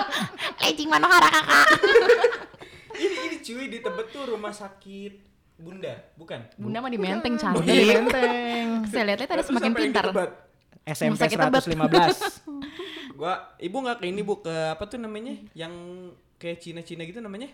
[0.64, 1.66] Lecing Manohara kakak.
[2.94, 5.12] ini ini cuy di Tebet tuh rumah sakit
[5.54, 6.40] Bunda, bukan?
[6.56, 7.64] Bunda mah di Menteng Di cantik.
[8.00, 8.66] Menteng.
[8.90, 10.04] Saya lihat-lihat ada Terus semakin di pintar.
[10.84, 11.62] SMP Rumah sakit Tebet.
[11.62, 12.44] 115.
[13.18, 15.72] Gua ibu nggak ke ini bu ke apa tuh namanya yang
[16.36, 17.46] kayak Cina-Cina gitu namanya?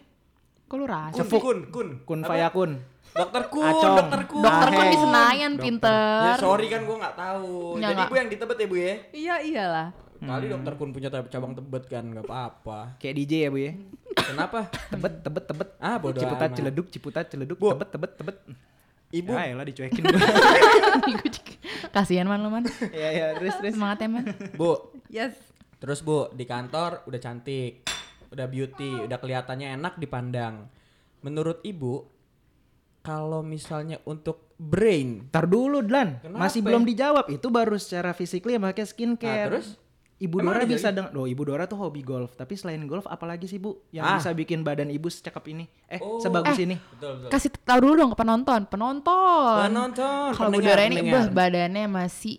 [0.71, 1.21] Kok lu rasa?
[1.21, 1.89] Kun, kun, kun.
[2.05, 2.31] Kun Apa?
[2.31, 2.71] Fayakun.
[3.11, 3.95] Dokter kun, Acong.
[3.99, 4.39] dokter kun.
[4.41, 4.87] Dokter Aheng.
[4.87, 5.65] di Senayan Dokter.
[5.67, 6.23] pinter.
[6.25, 7.55] Ya sorry kan gua nggak tahu.
[7.75, 8.95] Ya, Jadi ibu yang di Tebet ya bu ya?
[9.11, 9.89] Iya, iyalah.
[10.21, 12.95] Kali dokter kun punya tab- cabang Tebet kan nggak apa-apa.
[12.97, 13.73] Kayak DJ ya Bu ya.
[14.15, 14.59] Kenapa?
[14.87, 15.69] Tebet, tebet, tebet.
[15.77, 16.55] Ah, bodo Ciputat, amat.
[16.55, 17.73] celeduk, ciputat, celeduk, Bu.
[17.73, 18.37] tebet, tebet, tebet.
[19.11, 20.15] Ibu Ya elah dicuekin Bu.
[21.91, 22.63] Kasihan man lu man.
[22.89, 23.75] Iya, iya, terus, terus.
[23.75, 24.25] Semangat ya man.
[24.55, 24.71] bu,
[25.09, 25.35] Yes.
[25.79, 27.83] terus bu di kantor udah cantik,
[28.31, 30.71] udah beauty, udah kelihatannya enak dipandang.
[31.21, 32.07] Menurut ibu,
[33.01, 36.39] kalau misalnya untuk brain, Ntar dulu Dlan, Kenapa?
[36.39, 37.27] masih belum dijawab.
[37.29, 39.49] Itu baru secara physically pakai skincare.
[39.49, 39.69] Nah, terus?
[40.21, 42.37] Ibu Emang Dora bisa dengan, loh Ibu Dora tuh hobi golf.
[42.37, 44.21] Tapi selain golf, apalagi sih Bu yang Ah.
[44.21, 45.65] bisa bikin badan Ibu secakep ini?
[45.89, 46.21] Eh, Oh.
[46.21, 46.77] sebagus ini.
[46.77, 47.31] betul betul.
[47.33, 48.61] Kasih tahu dulu dong ke penonton.
[48.69, 49.57] Penonton.
[49.65, 52.37] Penonton, Kalau pendengar, Budara ini bah badannya masih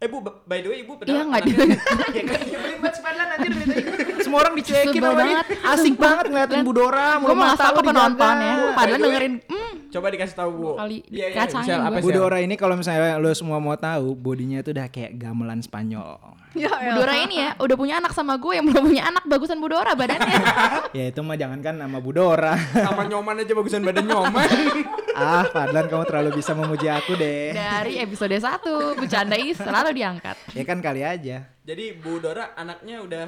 [0.00, 1.50] Eh bu, by the way ibu Iya nggak di
[2.16, 4.12] Ya kan nyebelin banget sepadan anjir dari tadi.
[4.34, 5.14] Semua orang dicuekin sama dia.
[5.14, 5.46] banget.
[5.62, 7.08] Asik banget ngeliatin Bu Dora.
[7.22, 8.54] Gue mau ngasih tau ke penonton ya.
[8.74, 10.68] Padahal By the way- dengerin hmm, Coba dikasih tahu Bu.
[10.74, 11.98] Kali Iya, iya, apa gua.
[12.02, 12.02] sih?
[12.02, 16.18] Bu Dora ini kalau misalnya lo semua mau tahu, bodinya itu udah kayak gamelan Spanyol.
[16.58, 19.62] Ya, Bu Dora ini ya udah punya anak sama gue yang belum punya anak bagusan
[19.62, 20.34] Bu Dora badannya.
[20.98, 22.58] ya itu mah jangankan nama Bu Dora.
[22.74, 24.50] Sama nyoman aja bagusan badan nyoman.
[25.14, 27.54] ah, Fadlan kamu terlalu bisa memuji aku deh.
[27.54, 30.36] Dari episode 1 bercandai selalu diangkat.
[30.58, 31.46] Ya kan kali aja.
[31.62, 33.26] Jadi Bu Dora anaknya udah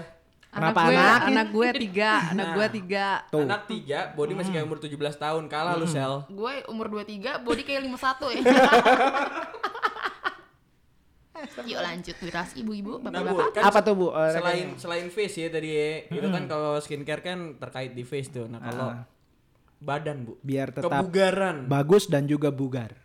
[0.56, 1.28] anak Kenapa gue, anaknya?
[1.28, 3.06] anak gue tiga, anak gue tiga.
[3.28, 3.42] Tuh.
[3.42, 5.42] anak tiga, body masih kayak umur 17 tahun.
[5.46, 6.24] Kalah lu sel.
[6.28, 8.42] Gue umur 23, body kayak 51 ya.
[11.66, 13.48] Yuk lanjut miras ibu-ibu, Nah, bapak-bapak.
[13.52, 14.08] kan Apa tuh, Bu?
[14.10, 18.30] Eh, Selain selain face ya tadi ya, itu kan kalau skincare kan terkait di face
[18.30, 18.46] tuh.
[18.46, 19.04] Nah, kalau Ah.
[19.78, 20.40] badan, Bu.
[20.40, 21.66] Biar tetap kebugaran.
[21.66, 22.96] bagus dan juga bugar.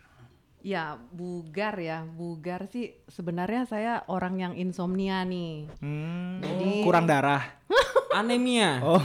[0.62, 2.06] Ya, bugar ya.
[2.06, 5.66] Bugar sih sebenarnya saya orang yang insomnia nih.
[5.82, 7.42] Hmm, Jadi- kurang darah.
[8.14, 8.82] Anemia.
[8.84, 9.02] Oh,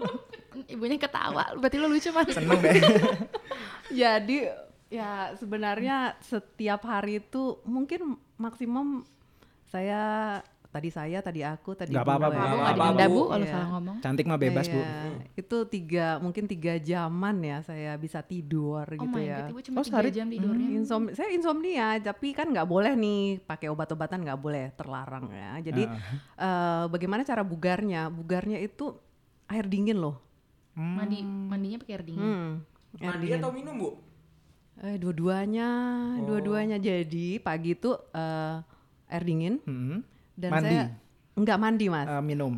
[0.70, 2.30] Ibunya ketawa, berarti lo lucu mas.
[2.30, 2.78] seneng deh.
[4.00, 4.48] Jadi
[4.88, 9.02] ya sebenarnya setiap hari itu mungkin maksimum
[9.66, 10.38] saya
[10.74, 12.34] tadi saya tadi aku tadi Nggak apa-apa, Bu, ya.
[12.34, 13.14] Aku Nggak gak apa-apa, didenda Bu.
[13.14, 13.52] bu kalau Iya.
[13.52, 13.96] salah ngomong.
[14.00, 14.76] Cantik mah bebas, Bu.
[14.76, 14.98] Iya,
[15.36, 19.36] Itu tiga mungkin tiga jaman ya saya bisa tidur Oh gitu my ya.
[19.38, 20.68] god, ibu cuma Oh, 3 sehari- jam tidurnya.
[20.74, 25.62] Insom saya insomnia, tapi kan nggak boleh nih pakai obat-obatan nggak boleh terlarang ya.
[25.62, 25.86] Jadi
[26.36, 28.10] eh, bagaimana cara bugarnya?
[28.10, 28.98] Bugarnya itu
[29.46, 30.18] air dingin loh.
[30.74, 32.18] Mandi, mandinya pakai air dingin.
[32.20, 32.52] Hmm,
[32.96, 33.38] air Mandi dingin.
[33.38, 33.90] atau minum, Bu?
[34.76, 35.68] Eh dua-duanya,
[36.20, 36.76] dua-duanya.
[36.76, 38.56] Jadi pagi itu eh,
[39.06, 40.02] air dingin Hmm,
[40.34, 40.66] dan Mandi?
[40.70, 40.84] saya
[41.34, 42.06] nggak mandi mas.
[42.06, 42.52] eh, minum.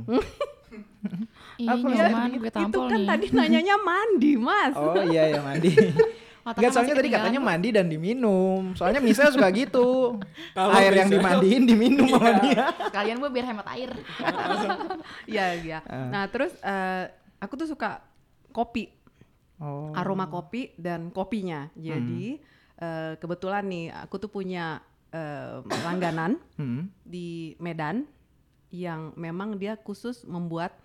[1.56, 3.08] Iya nyaman, Itu- gue itu kan nih.
[3.08, 4.74] tadi nanyanya mandi mas.
[4.76, 5.72] Oh iya ya mandi.
[6.46, 8.70] Enggak soalnya tadi katanya mandi dan diminum.
[8.78, 10.14] Soalnya Michelle suka gitu.
[10.56, 12.70] Kalau Air yang dimandiin diminum sama dia.
[12.92, 13.90] Sekalian bu biar hemat air.
[15.26, 15.78] Iya iya.
[15.90, 17.10] Nah terus eh,
[17.42, 17.98] aku tuh suka
[18.54, 18.94] kopi.
[19.56, 19.88] Oh.
[19.96, 21.72] aroma kopi dan kopinya.
[21.74, 22.38] Jadi
[22.78, 24.84] eh, kebetulan nih aku tuh punya
[25.16, 26.92] eh, langganan Hmm.
[27.02, 28.04] di Medan
[28.68, 30.76] yang memang dia khusus membuat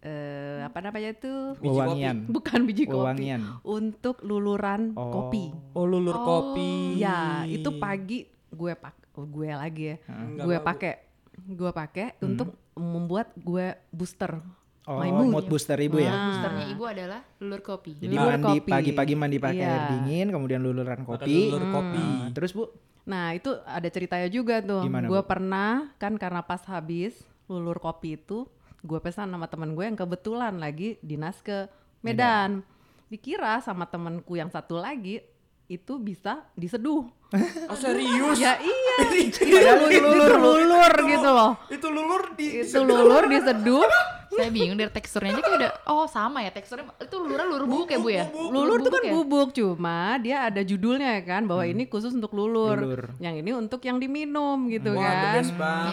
[0.00, 2.02] eh, apa namanya itu Biji kopi.
[2.28, 3.26] Bukan biji kopi
[3.64, 5.10] untuk luluran Oh.
[5.12, 5.50] kopi.
[5.72, 6.24] Oh, lulur Oh.
[6.24, 6.96] kopi.
[6.96, 10.92] Ya itu pagi gue pak oh, gue lagi ya Enggak gue pakai
[11.36, 14.38] gue pakai untuk membuat gue booster
[14.86, 15.34] Oh, my mood.
[15.34, 15.46] mood.
[15.50, 16.08] booster ibu ya.
[16.08, 16.22] Ah.
[16.30, 17.98] Boosternya ibu adalah lulur kopi.
[17.98, 18.70] Jadi Lulur mandi kopi.
[18.70, 19.66] pagi-pagi mandi pakai Iya.
[19.68, 21.50] air dingin, kemudian luluran kopi.
[21.50, 21.98] lulur kopi.
[21.98, 22.70] Nah, terus Bu,
[23.06, 24.82] Nah itu ada ceritanya juga tuh.
[24.84, 27.14] Gue pernah kan karena pas habis
[27.46, 28.50] lulur kopi itu,
[28.82, 31.70] gue pesan sama temen gue yang kebetulan lagi dinas ke
[32.02, 32.66] Medan.
[33.06, 35.22] Dikira sama temenku yang satu lagi
[35.66, 37.04] itu bisa diseduh.
[37.66, 38.38] Oh, serius?
[38.38, 38.96] ya iya.
[39.34, 40.30] Padahal itu lulur.
[40.38, 41.52] lulur gitu loh.
[41.66, 43.82] Itu lulur di Itu lulur diseduh.
[44.36, 47.88] Saya bingung dari teksturnya aja kayak udah oh sama ya teksturnya itu lurnya lulur bubuk
[47.88, 48.24] ya bu ya.
[48.30, 49.12] Lulur tuh kan ya?
[49.16, 52.76] bubuk cuma dia ada judulnya ya kan bahwa ini khusus untuk lulur.
[52.78, 53.02] Lulur.
[53.18, 55.42] Yang ini untuk yang diminum gitu Wah, kan.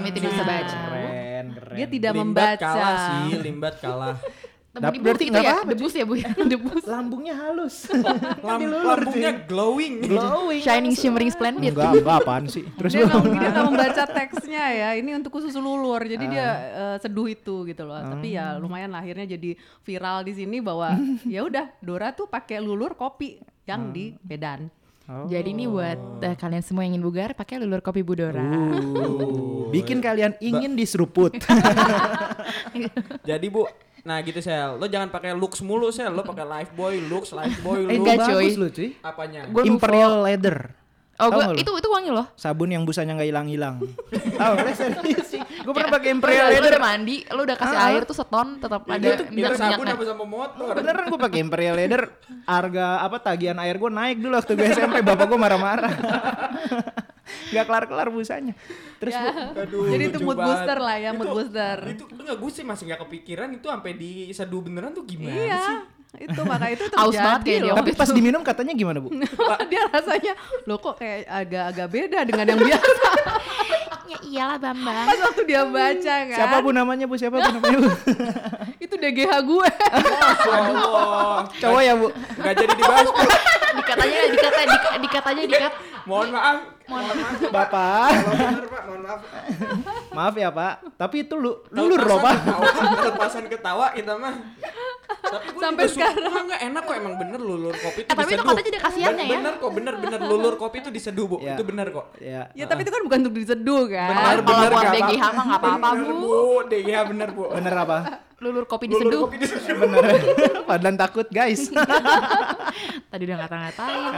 [0.02, 0.76] Ini tidak bisa baca.
[0.76, 1.76] Keren, keren.
[1.78, 2.58] Dia tidak Limbat membaca.
[2.62, 4.18] kalah sih, limbat kalah.
[4.74, 6.84] Temu di Berarti bus itu ya, debus ya bu ya, debus.
[6.90, 7.86] lambungnya halus.
[8.48, 10.02] Lam lambungnya glowing.
[10.02, 10.66] Glowing.
[10.66, 11.78] Shining, shimmering, splendid.
[11.78, 12.66] Enggak, enggak apaan sih.
[12.82, 16.58] Terus dia nggak dia membaca teksnya ya ini untuk khusus lulur jadi dia Ah.
[16.94, 20.98] eh, seduh itu gitu loh tapi ya lumayan lah akhirnya jadi viral di sini bahwa
[21.24, 24.68] ya udah Dora tuh pakai lulur kopi yang di Medan
[25.04, 25.28] Oh.
[25.28, 28.40] Jadi ini buat eh, kalian semua yang ingin bugar pakai lulur kopi Budora.
[28.40, 31.36] Uh, bikin kalian ingin diseruput.
[33.28, 33.68] Jadi Bu,
[34.04, 37.96] nah gitu Sel, lo jangan pakai Lux mulu Sel, lo pakai Lifebuoy, Lux, Lifebuy, Eh,
[37.96, 38.04] Lux.
[38.04, 38.36] enggak, cuy.
[38.38, 38.90] Bagus lu cuy.
[39.00, 39.42] Apanya?
[39.48, 40.58] Gua Imperial Leather.
[41.16, 42.26] Oh, gua, itu itu wangi loh.
[42.34, 43.80] Sabun yang busanya nggak hilang-hilang.
[44.42, 44.54] Tahu?
[44.58, 45.40] Lah, serius sih.
[45.40, 46.74] Gue pernah pakai Imperial Leather.
[46.74, 47.88] udah mandi, lu udah kasih Ah.
[47.88, 50.74] air tuh seton tetap ada Itu minyak sabun apa sama motor?
[50.74, 52.02] Beneran gue pakai Imperial Leather.
[52.44, 55.00] Harga apa tagihan air gue naik dulu waktu gue SMP.
[55.00, 55.94] Bapak gue marah-marah.
[57.24, 58.52] Gak kelar-kelar busanya.
[58.98, 60.48] Terus Bu, Aduh, Jadi itu mood banget.
[60.54, 61.78] booster lah ya, mood Itu- booster.
[61.88, 65.44] Itu enggak gue sih masih nggak kepikiran itu sampai diseduh beneran tuh gimana sih?
[65.44, 65.66] iya
[66.22, 69.10] itu maka itu Aus banget terjadi kayak dia loh tapi pas diminum katanya gimana Bu?
[69.72, 70.34] dia rasanya
[70.64, 72.94] lo kok kayak agak-agak beda dengan yang biasa
[74.04, 75.06] Ya iyalah Bambang.
[75.06, 77.18] pas waktu dia baca kan Siapa Bu namanya Bu?
[77.18, 77.90] Siapa Bu namanya Bu?
[78.86, 79.68] itu DGH gue
[80.46, 82.08] Allah, Cowok ya Bu?
[82.12, 83.22] nggak jadi dibahas Bu.
[83.74, 85.74] Dikatanya dikata dika- dikatanya dikat.
[86.04, 86.58] Mohon maaf.
[86.94, 87.40] Mohon maaf.
[87.50, 88.08] Bapak.
[88.14, 89.20] Kalau bener Pak, mohon maaf.
[90.14, 90.74] Maaf ya Pak.
[90.94, 92.36] Tapi itu lu lulur loh Pak.
[92.94, 94.36] kelepasan ketawa kita mah.
[95.24, 96.46] Tapi gue Sampai sekarang.
[96.46, 98.50] Enggak enak kok emang bener lulur kopi itu Eh, tapi itu diseduh.
[98.52, 99.34] katanya ada khasiatnya ya.
[99.34, 101.38] Bener kok, bener bener lulur kopi itu diseduh Bu.
[101.40, 101.56] Ya.
[101.56, 102.06] Itu bener kok.
[102.20, 102.42] Ya.
[102.54, 105.34] ya tapi itu kan bukan untuk diseduh kan Bener, kalau bener, buat nggak DGH apa-apa.
[105.34, 105.88] mah nggak apa-apa.
[106.14, 106.38] Bu.
[106.70, 107.44] DGH bener Bu.
[107.50, 107.98] Bener apa?
[108.44, 109.22] Lulur kopi Lulur diseduh.
[109.24, 109.76] kopi diseduh.
[109.80, 110.04] Bener.
[110.70, 111.72] Padahal takut guys.
[113.12, 114.12] Tadi udah ngata-ngatain lu.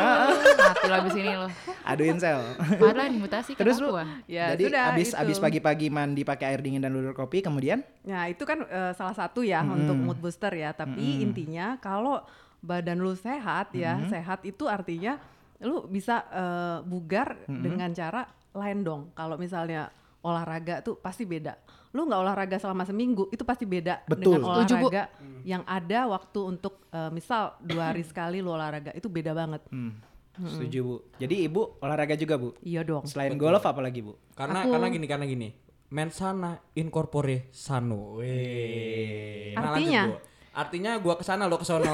[0.57, 1.47] Mati lo abis ini lo.
[1.85, 2.41] Aduin sel.
[2.81, 3.93] Padahal dimutasi ke Terus lu.
[4.25, 5.21] Ya, jadi sudah, abis itu.
[5.21, 9.13] abis pagi-pagi mandi pakai air dingin dan ludah kopi kemudian Nah, itu kan eh, salah
[9.13, 10.73] satu ya untuk mood booster ya.
[10.73, 12.25] Tapi intinya kalau
[12.65, 15.21] badan lu sehat ya, sehat itu artinya
[15.61, 19.01] lu bisa eh, bugar dengan cara lain dong.
[19.13, 19.91] Kalau misalnya
[20.25, 21.53] olahraga tuh pasti beda.
[21.95, 24.43] Lu nggak olahraga selama seminggu itu pasti beda Betul.
[24.43, 24.87] dengan Setuju, Bu.
[24.91, 25.03] olahraga
[25.47, 29.63] yang ada waktu untuk eh, misal dua hari sekali lu olahraga itu beda banget.
[29.71, 29.95] Hmm.
[30.35, 30.95] Setuju bu.
[31.15, 32.51] Jadi ibu olahraga juga bu.
[32.59, 33.07] Iya dong.
[33.07, 34.19] Selain golf apa lagi bu?
[34.35, 35.47] Karena karena gini karena gini.
[35.87, 38.19] Mensana incorpore sano.
[38.19, 39.55] Weh.
[39.55, 40.01] Nah, lanjut, Artinya?
[40.03, 40.15] Bu.
[40.51, 41.87] Artinya gua ke sana lo kesono.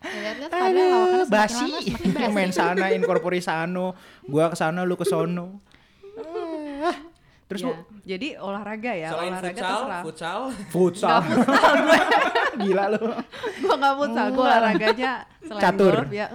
[0.00, 0.74] Lihat-lihat semakin
[1.28, 1.60] basi.
[1.60, 2.32] lama semakin basi.
[2.32, 3.92] Main sana incorpore sano.
[4.24, 5.60] Gua ke sana lu ke sono.
[5.60, 5.75] Ah.
[7.46, 10.02] Terus Ya, bu Jadi olahraga ya, Selain olahraga futsal, terserah.
[10.02, 10.40] futsal.
[10.74, 11.18] futsal.
[12.66, 13.04] Gila lu.
[13.62, 15.94] Gua nggak futsal, gua olahraganya selain Catur.
[15.94, 16.26] golf ya.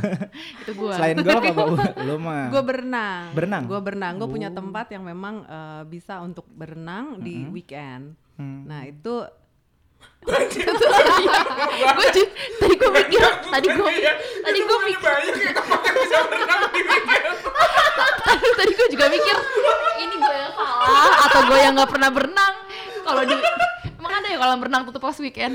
[0.60, 0.92] Itu gua.
[1.00, 1.76] Selain golf apa bu?
[2.08, 2.46] Lu mah.
[2.52, 3.22] gue berenang.
[3.32, 3.62] Berenang?
[3.64, 4.12] Gue berenang.
[4.20, 8.20] Gue punya tempat yang memang eh, bisa untuk berenang di weekend.
[8.36, 8.68] Hmm.
[8.68, 9.24] Nah itu
[10.20, 10.36] gue
[12.60, 13.90] tadi gue mikir tadi gue
[14.44, 15.12] tadi gue mikir.
[18.60, 19.36] tadi gue juga mikir
[20.00, 22.54] ini gue yang salah atau gue yang nggak pernah berenang?
[23.00, 23.36] Kalau di
[24.10, 25.54] emang ada ya kalau berenang tutup pas weekend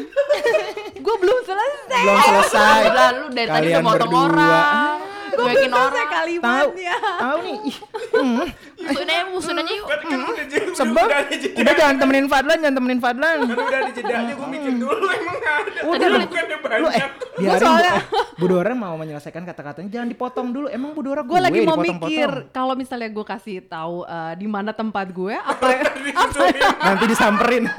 [1.06, 2.02] gue belum selesai.
[2.02, 2.80] Belum selesai.
[2.88, 4.26] lalu dari tadi udah motong berdua.
[4.26, 6.16] orang gue Selesai orang Tahu.
[6.16, 6.96] kalimatnya.
[6.96, 7.58] Tahu nih.
[7.60, 7.76] Ih,
[8.86, 9.88] musuhin aja musuhin aja yuk
[10.72, 11.08] Sebab
[11.60, 13.38] udah jangan temenin Fadlan, jangan temenin Fadlan.
[13.44, 15.80] Kan udah di jedanya gua mikir dulu emang ada.
[15.84, 17.12] Udah lu, Bukannya lu eh banyak.
[17.36, 20.68] biarin soalnya- Bu, eh, Bu Dora mau menyelesaikan kata-katanya jangan dipotong dulu.
[20.72, 24.72] Emang Bu Dora Gue lagi mau mikir kalau misalnya gue kasih tahu eh, di mana
[24.72, 25.68] tempat gue apa
[26.80, 27.68] Nanti disamperin.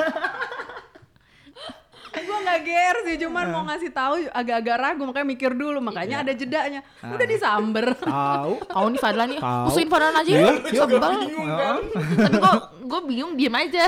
[2.18, 3.50] gue nggak ger sih cuman Ah.
[3.50, 8.52] mau ngasih tahu agak-agak ragu makanya mikir dulu makanya ada jedanya udah disamber Tahu.
[8.72, 10.72] kau nih Fadlan nih musuhin Fadlan aja Iya, iya.
[10.72, 11.76] sebel Heeh.
[12.16, 13.84] tapi kok gue bingung diem aja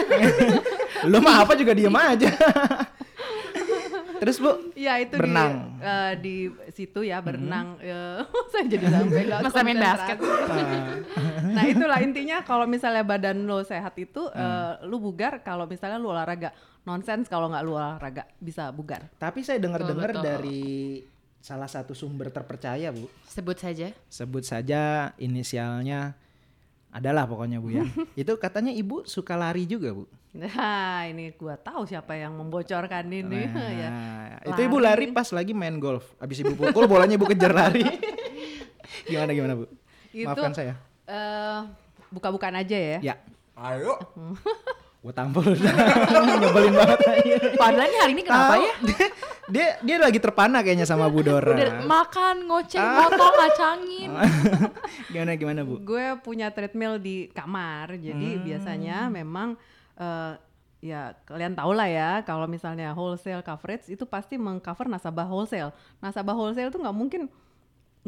[1.04, 2.28] Lu mah apa juga diem aja.
[4.18, 5.78] Terus Bu, Ya itu Berenang.
[5.78, 6.36] di eh, di
[6.70, 7.78] situ ya berenang.
[7.78, 8.20] Eh,
[8.52, 10.18] saya jadi sampai nggak Masa main basket.
[11.56, 16.10] nah itulah intinya kalau misalnya badan lo sehat itu eh, lu bugar kalau misalnya lu
[16.10, 16.50] olahraga.
[16.82, 19.12] Nonsens kalau nggak lu olahraga bisa bugar.
[19.20, 21.04] tapi saya dengar-dengar dari
[21.38, 23.06] salah satu sumber terpercaya Bu.
[23.28, 26.16] sebut saja Sebut saja inisialnya
[26.88, 27.84] adalah pokoknya Bu ya.
[28.20, 30.04] Itu katanya Ibu suka lari juga Bu.
[30.32, 33.48] Nah ini gua tahu siapa yang membocorkan ini
[33.80, 33.88] ya.
[33.90, 36.04] Nah, itu Ibu lari pas lagi main golf.
[36.16, 37.84] Abis Ibu pukul bolanya Ibu kejar lari.
[39.08, 39.64] gimana gimana Bu?
[40.12, 40.74] Itu Maafkan saya.
[41.04, 41.60] eh,
[42.08, 42.98] buka-bukaan aja ya.
[43.00, 43.14] Ya,
[43.52, 43.96] Ayo.
[45.08, 45.72] Gue tampol udah.
[46.36, 46.98] Nyebelin banget
[47.88, 49.06] nih hari ini kenapa ya Dia,
[49.48, 51.56] dia dia lagi terpana kayaknya sama Bu Dora.
[51.56, 53.08] udah makan ngoceh Ah.
[53.08, 54.10] motong ngacangin
[55.12, 55.80] gimana gimana Bu?
[55.80, 58.44] Gue punya treadmill di kamar, jadi Hmm.
[58.44, 59.56] biasanya memang
[59.96, 60.32] eh,
[60.78, 65.72] ya kalian tahu lah ya kalau misalnya wholesale coverage itu pasti mengcover nasabah wholesale.
[65.98, 67.32] Nasabah wholesale tuh nggak mungkin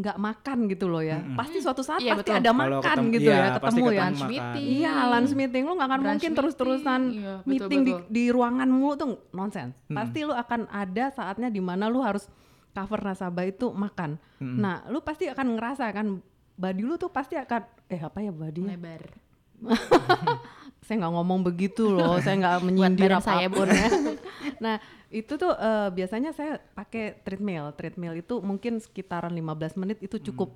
[0.00, 1.20] nggak makan gitu loh ya.
[1.34, 2.40] Pasti suatu saat Iya, pasti betul.
[2.40, 4.00] ada makan ketemu- gitu iya, ya, pasti ketemu ya.
[4.00, 4.30] lunch makan.
[4.30, 6.38] meeting Iya, lunch meeting lu nggak akan Brunch mungkin meeting.
[6.38, 8.08] terus-terusan Iya, betul, meeting di, betul.
[8.08, 9.74] di ruanganmu tuh nonsens.
[9.86, 12.24] Pasti lu akan ada saatnya di mana lu harus
[12.70, 14.16] cover nasabah itu makan.
[14.38, 16.18] Nah, lu pasti akan ngerasa kan
[16.54, 19.02] body lu tuh pasti akan eh apa ya body lebar
[20.80, 23.88] saya nggak ngomong begitu loh, saya nggak menyindir saya, apa pun ya.
[24.64, 24.76] nah
[25.10, 29.42] itu tuh eh, biasanya saya pakai treadmill, treadmill itu mungkin sekitaran 15
[29.76, 30.54] menit itu cukup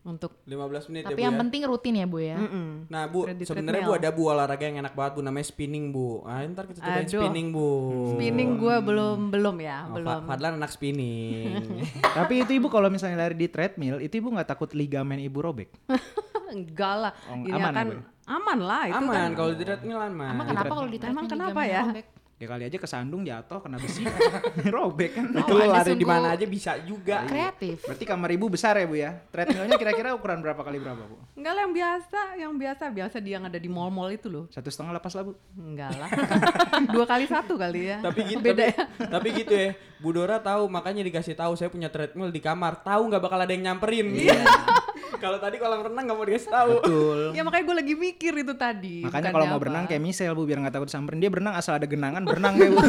[0.00, 1.40] untuk 15 menit tapi ya, Bu yang ya.
[1.42, 2.68] penting rutin ya bu ya mm-mm.
[2.86, 4.00] Nah bu, sebenarnya bu treadmill.
[4.00, 6.22] ada bu olahraga yang enak banget bu namanya spinning bu.
[6.22, 7.20] Ah ntar kita cobain Aduh.
[7.20, 7.68] spinning bu.
[8.14, 10.20] spinning gue belum belum ya, Oh, belum.
[10.24, 11.60] Fadlan anak spinning.
[12.16, 15.68] Tapi itu Ibu kalau misalnya lari di treadmill, itu Ibu nggak takut ligamen Ibu robek?
[16.48, 18.00] Enggak lah, Oh, ini aman ya, akan Bu?
[18.28, 19.30] aman lah itu Aman kan.
[19.34, 20.30] kalau di treadmill aman.
[20.30, 21.82] emang kenapa kalau di Emang treadmill kenapa ligamen ya?
[21.84, 22.06] robek?
[22.38, 24.06] Ya kali aja kesandung jatuh kena besi,
[24.74, 25.26] robek kan.
[25.34, 27.26] Itu Oh, Anda lari di mana aja bisa juga.
[27.26, 29.10] kreatif Berarti kamar Ibu besar ya Bu ya?
[29.34, 31.18] Treadmillnya kira-kira ukuran berapa kali berapa Bu?
[31.34, 34.46] Enggak lah yang biasa, yang biasa biasa dia yang ada di mall-mall itu loh.
[34.54, 35.34] Satu setengah lepas lah Bu.
[35.58, 36.10] Enggak lah.
[36.94, 37.98] Dua kali satu kali ya.
[38.06, 38.84] tapi gitu Beda tapi, ya.
[39.10, 43.10] tapi gitu ya Bu Dora tahu makanya dikasih tahu saya punya treadmill di kamar tahu
[43.10, 44.38] nggak bakal ada yang nyamperin Iya.
[45.22, 47.18] kalau tadi kolam renang nggak mau dikasih tahu Betul.
[47.32, 49.02] Ya makanya gue lagi mikir itu tadi.
[49.02, 51.84] Makanya kalau mau berenang kayak Michelle Bu biar nggak takut samperin dia berenang asal ada
[51.84, 52.80] genangan berenang kayak Bu.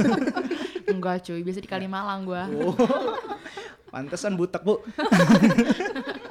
[0.93, 2.73] enggak cuy biasa di Kalimalang gua Oh.
[3.89, 4.77] Pantesan butek Bu.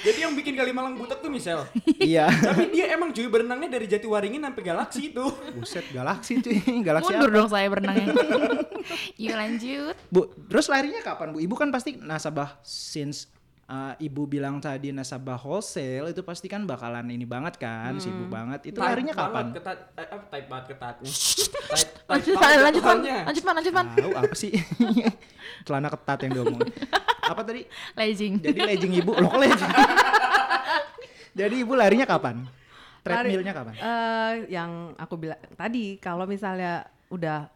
[0.00, 1.68] Jadi yang bikin Kalimalang butek tuh misal.
[2.00, 2.32] iya.
[2.32, 5.24] Tapi dia emang cuy berenangnya dari Jatiwaringin sampai Galaksi itu.
[5.52, 6.56] Buset, galaksi cuy.
[6.80, 7.36] Galaksi Mundur apa?
[7.36, 8.08] dong saya berenangnya.
[9.22, 9.96] Yuk lanjut.
[10.08, 11.38] Bu, terus larinya kapan, Bu?
[11.44, 13.28] Ibu kan pasti nasabah since
[13.72, 18.68] uh, Ibu bilang tadi nasabah wholesale itu pasti kan bakalan ini banget kan, sibuk banget.
[18.68, 19.56] Itu larinya kapan?
[19.56, 21.10] Ketat, eh, apa tight banget ketatnya.
[21.72, 23.86] tight Lanjut man, lanjut man, lanjut man, lanjut man.
[23.96, 24.52] Tahu apa sih?
[25.66, 26.68] Celana ketat yang diomongin.
[27.24, 27.62] Apa tadi?
[27.96, 28.32] Legging.
[28.44, 29.72] Jadi legging Ibu, loh legging?
[31.40, 32.44] Jadi Ibu larinya kapan?
[33.02, 33.74] Treadmillnya kapan?
[33.74, 37.50] Eh, yang aku bilang tadi kalau misalnya udah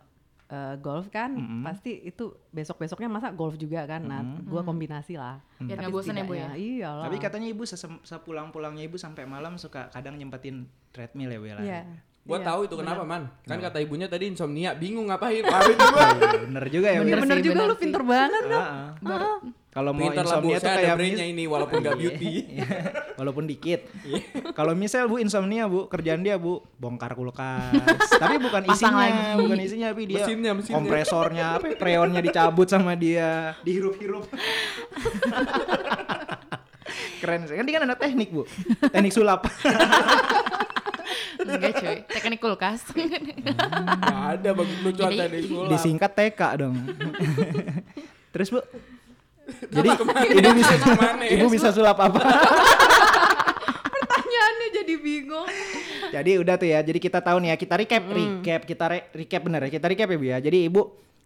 [0.46, 5.42] eh, golf kan pasti itu besok besoknya masa golf juga kan nah gua kombinasi lah
[5.56, 6.50] Biar Tapi nggak bosan ya, Bu, ya?
[6.52, 11.46] iyalah Tapi katanya Ibu sesem- sepulang-pulangnya Ibu sampai malam suka kadang nyempetin treadmill ya, Bu?
[11.46, 11.66] ya, lari?
[11.66, 11.80] Iya.
[12.22, 13.22] Gua Iya, tahu itu kenapa man.
[13.42, 15.46] Kan kata ibunya tadi insomnia, bingung ngapain.
[15.46, 17.00] Iya, bener juga ya, Bu.
[17.00, 17.06] ya?
[17.08, 17.82] bener-bener sih, juga bener lu sih.
[17.82, 18.58] pinter banget Ah,
[19.00, 19.38] ah.
[19.76, 22.32] Kalau mau Pinter insomnia tuh ada kayak brainnya ini walaupun gak beauty.
[22.48, 22.64] Iya,
[23.14, 23.80] walaupun dikit.
[24.56, 27.76] Kalau misal Bu insomnia Bu, kerjaan dia Bu bongkar kulkas.
[28.16, 29.36] tapi bukan Pasang isinya, lagi.
[29.36, 30.74] bukan isinya tapi dia Mesinnya, mesinnya.
[30.74, 34.24] kompresornya, apa ya, freonnya dicabut sama dia, dihirup-hirup.
[37.20, 37.52] Keren sih.
[37.52, 38.42] Kan dia kan anak teknik, Bu.
[38.88, 39.44] Teknik sulap.
[41.38, 42.80] Enggak cuy, teknik kulkas.
[42.90, 45.68] Gak ada bagus lucu ada di sekolah.
[45.68, 46.74] Disingkat TK dong.
[48.32, 48.60] Terus, Bu.
[49.46, 49.88] Jadi
[50.34, 50.74] ibu bisa
[51.38, 52.18] ibu bisa sulap apa?
[53.94, 55.48] pertanyaannya jadi bingung
[56.06, 56.80] Jadi udah tuh ya.
[56.82, 57.56] Jadi kita tahu nih ya.
[57.58, 59.70] Kita recap, recap, kita re- recap bener ya.
[59.74, 60.38] Kita recap ya bu ya.
[60.38, 60.82] Jadi ibu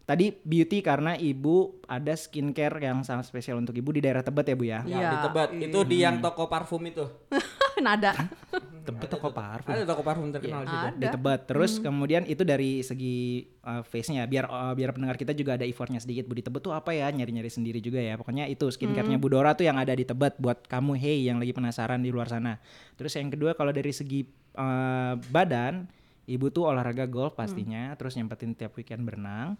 [0.08, 4.56] tadi beauty karena ibu ada skincare yang sangat spesial untuk ibu di daerah Tebet ya
[4.58, 4.80] bu ya.
[4.84, 5.48] Ya, Iya, di Tebet.
[5.54, 5.66] iya.
[5.70, 7.06] Itu di yang toko parfum itu.
[7.80, 8.12] nada
[8.80, 9.70] Tebet toko parfum.
[9.70, 10.76] Ada toko parfum terkenal di.
[10.98, 11.40] Di Tebet.
[11.46, 16.00] Terus kemudian itu dari segi uh, face-nya biar uh, biar pendengar kita juga ada effortnya
[16.00, 18.16] sedikit bu di Tebet tuh apa ya nyari-nyari sendiri juga ya.
[18.16, 21.52] Pokoknya itu skincare-nya Bu Dora tuh yang ada di Tebet buat kamu hey yang lagi
[21.54, 22.58] penasaran di luar sana.
[22.96, 24.24] Terus yang kedua kalau dari segi
[24.56, 25.99] uh, badan
[26.30, 29.58] Ibu tuh olahraga golf pastinya, terus nyempetin tiap weekend berenang.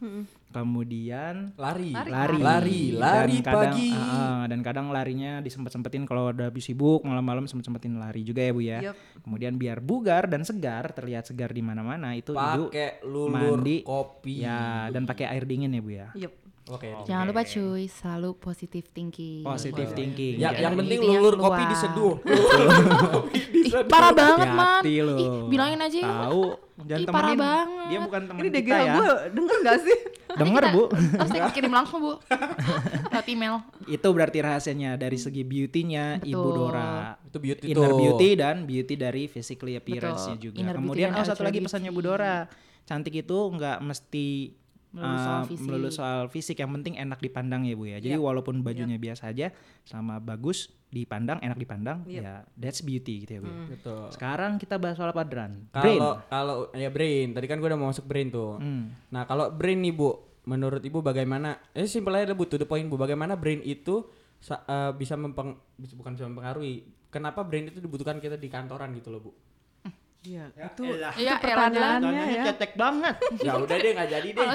[0.51, 1.91] Kemudian Lari.
[1.91, 2.81] lari Lari.
[2.93, 3.91] Lari dan kadang, pagi.
[3.91, 8.23] ah, ah, dan kadang larinya disempet sempetin kalau udah habis sibuk malam-malam sempet sempetin lari
[8.23, 8.97] juga ya bu ya Yup.
[9.23, 14.43] kemudian biar bugar dan segar terlihat segar di mana-mana itu ibu Pakai lulur mandi kopi.
[14.43, 16.33] ya dan pakai air dingin ya bu ya Yup.
[16.71, 16.87] Oke.
[17.03, 19.43] Jangan lupa cuy, selalu positive thinking.
[19.43, 20.65] positive thinking Ya, ya.
[20.65, 21.51] yang penting lulur keluar.
[21.53, 22.15] kopi diseduh.
[23.13, 23.87] Kopi Ih, diseduh.
[23.87, 24.83] parah banget man.
[24.83, 25.03] Ih,
[25.47, 26.11] bilangin aja ya.
[26.25, 26.43] tahu
[26.81, 27.67] jangan Ih, parah temenin banget.
[27.85, 29.99] dia bukan teman ini kita ya gue denger gak sih
[30.33, 32.13] denger kita- bu Terus kita kirim langsung bu.
[33.13, 33.55] Lewat email.
[33.87, 36.49] itu berarti rahasianya dari segi beauty-nya ibu.
[36.51, 37.99] Dora Itu beauty inner tuh.
[37.99, 40.57] beauty dan beauty dari physically appearance-nya juga.
[40.57, 42.47] Inner Kemudian oh satu lagi pesannya Bu Dora.
[42.83, 44.27] Cantik itu nggak mesti
[44.91, 45.65] Melulu uh, soal fisik.
[45.65, 47.99] melulu soal fisik, yang penting enak dipandang ya Bu ya.
[47.99, 52.19] Jadi walaupun bajunya biasa aja sama bagus dipandang, enak dipandang, Yep.
[52.19, 53.47] ya that's beauty gitu ya Bu.
[53.47, 53.55] ya.
[53.71, 54.03] Betul.
[54.11, 55.71] Sekarang kita bahas soal apa Dran?
[55.71, 55.97] Brain.
[55.97, 58.59] Kalau kalau ya brain, tadi kan gue udah mau masuk brain tuh.
[58.59, 58.91] Hmm.
[59.09, 60.11] Nah, kalau brain nih, Bu,
[60.43, 61.63] menurut Ibu bagaimana?
[61.71, 62.97] Eh simpel aja Bu, to the point Bu.
[62.97, 66.83] Bagaimana brain itu sa- eh, bisa mempeng bisa bukan bisa mempengaruhi.
[67.09, 69.31] Kenapa brain itu dibutuhkan kita di kantoran gitu loh, Bu?
[70.21, 71.13] Iya, itu elah.
[71.17, 72.45] Iya, itu elah, pertanyaannya ya.
[72.53, 73.15] cetek banget.
[73.41, 74.49] ya udah deh, nggak jadi deh.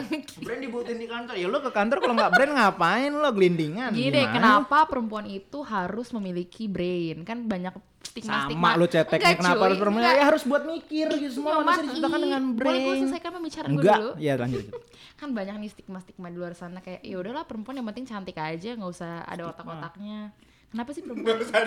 [0.46, 1.34] brand dibutuhin di kantor.
[1.34, 3.90] Ya lo ke kantor kalau nggak brand ngapain lo gelindingan?
[3.90, 7.26] Gini deh, kenapa perempuan itu harus memiliki brain?
[7.26, 8.70] Kan banyak sama stigma-stigma.
[8.78, 10.04] lu ceteknya Enggak, kenapa cuy, harus perempuan?
[10.06, 10.16] enggak.
[10.16, 13.00] Ya harus buat mikir gitu semua manusia diciptakan dengan Boleh gue brain.
[13.02, 14.12] selesaikan pembicaraan gue Enggak, dulu?
[14.16, 14.62] ya lanjut.
[14.62, 14.76] lanjut.
[15.16, 18.70] Kan banyak nih stigma-stigma di luar sana kayak ya udahlah perempuan yang penting cantik aja,
[18.72, 20.30] nggak usah ada otak-otaknya.
[20.70, 21.26] Kenapa sih perempuan?
[21.26, 21.66] ya bener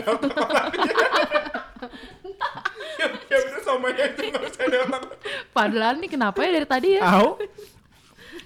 [3.78, 5.02] somanya itu nggak usah ada otak.
[5.54, 7.02] Padahal nih kenapa ya dari tadi ya?
[7.06, 7.30] Tahu?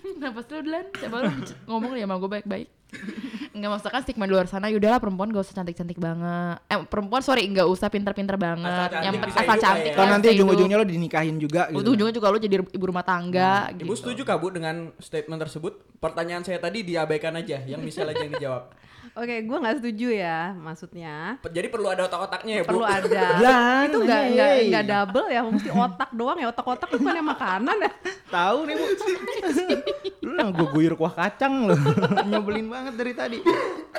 [0.02, 0.86] Kenapa sih lu Dlan?
[0.92, 1.30] Coba lu
[1.66, 2.68] ngomong ya sama gue baik-baik.
[3.56, 6.60] Enggak maksudnya kan stigma di luar sana yaudahlah perempuan gak usah cantik-cantik banget.
[6.68, 8.68] Eh perempuan sorry nggak usah pinter-pinter banget.
[8.68, 9.88] Asal cantik yang bisa penting asal cantik.
[9.88, 9.96] ya.
[9.96, 11.78] Kan lah, nanti bisa ujung-ujungnya lo dinikahin juga gitu.
[11.80, 13.88] Ujung-ujungnya juga lu jadi ibu rumah tangga gitu.
[13.88, 15.72] Ibu setuju kah Bu dengan statement tersebut?
[15.96, 18.76] Pertanyaan saya tadi diabaikan aja, yang bisa aja yang dijawab.
[19.12, 21.36] Oke, gue nggak setuju ya maksudnya.
[21.44, 22.68] Jadi perlu ada otak-otaknya ya, Bu.
[22.72, 23.24] Perlu ada.
[23.44, 24.68] Lan, itu nggak nggak hey.
[24.72, 27.92] nggak double ya, mesti otak doang ya otak-otak bukan yang makanan ya.
[28.32, 28.86] Tahu nih bu.
[30.24, 31.76] lu yang gue guyur kuah kacang lo.
[32.32, 33.38] Nyebelin banget dari tadi.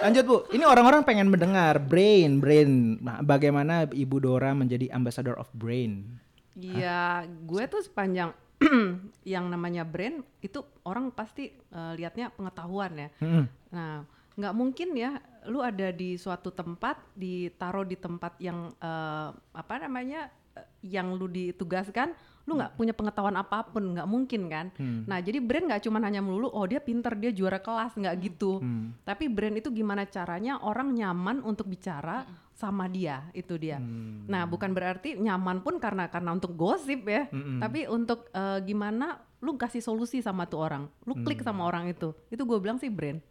[0.01, 0.38] Lanjut bu.
[0.49, 2.97] Ini orang-orang pengen mendengar brain, brain.
[2.97, 6.09] Nah, bagaimana Ibu Dora menjadi ambassador of brain?
[6.57, 8.34] Iya, gue tuh sepanjang
[9.34, 13.09] yang namanya brand itu orang pasti eh, lihatnya pengetahuan ya.
[13.22, 13.45] Hmm.
[13.70, 15.12] Nah, nggak mungkin ya,
[15.46, 21.26] lu ada di suatu tempat, ditaruh di tempat yang eh, apa namanya, eh, yang lu
[21.26, 22.12] ditugaskan,
[22.44, 25.08] lu nggak punya pengetahuan apa pun nggak mungkin kan Hmm.
[25.08, 28.60] nah jadi brand nggak cuma hanya melulu oh dia pinter dia juara kelas nggak gitu
[28.60, 28.92] Hmm.
[29.08, 34.28] tapi brand itu gimana caranya orang nyaman untuk bicara sama dia itu dia Hmm.
[34.28, 37.64] nah bukan berarti nyaman pun karena karena untuk gosip ya Mm-mm.
[37.64, 41.48] tapi untuk eh, gimana lu kasih solusi sama tuh orang lu klik Hmm.
[41.48, 43.24] sama orang itu itu gue bilang sih brand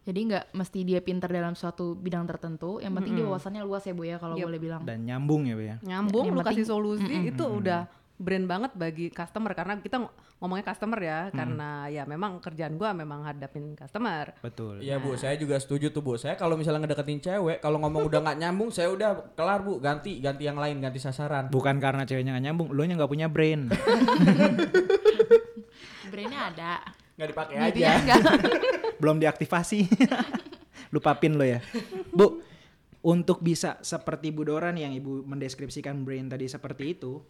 [0.00, 3.36] Jadi nggak mesti dia pinter dalam suatu bidang tertentu, yang penting dia Mm-mm.
[3.36, 4.46] wawasannya luas ya Bu ya kalau Yep.
[4.46, 4.82] boleh bilang.
[4.82, 5.76] Dan nyambung ya, Bu ya.
[5.82, 7.30] nyambung Yang lu kasih solusi Mm-mm.
[7.30, 7.84] itu udah
[8.16, 11.32] brand banget bagi customer karena kita ng- ngomongnya customer ya Hmm.
[11.34, 14.80] karena ya memang kerjaan gua memang hadapin customer Betul.
[14.80, 16.16] Iya bu, saya juga setuju tuh bu.
[16.16, 20.16] Saya kalau misalnya ngedeketin cewek, kalau ngomong udah nggak nyambung, saya udah kelar bu, ganti,
[20.18, 21.48] ganti yang lain, ganti sasaran.
[21.48, 23.68] Bukan karena ceweknya gak nyambung, lo nya nggak punya brain.
[26.10, 26.72] Brandnya ada.
[27.14, 27.88] Nggak dipakai aja.
[27.96, 28.20] enggak.
[29.00, 29.86] Belum diaktifasi.
[30.94, 31.62] Lupa pin lo ya.
[32.10, 32.42] Bu,
[33.00, 37.22] untuk bisa seperti Bu Dora nih yang Ibu mendeskripsikan brain tadi seperti itu,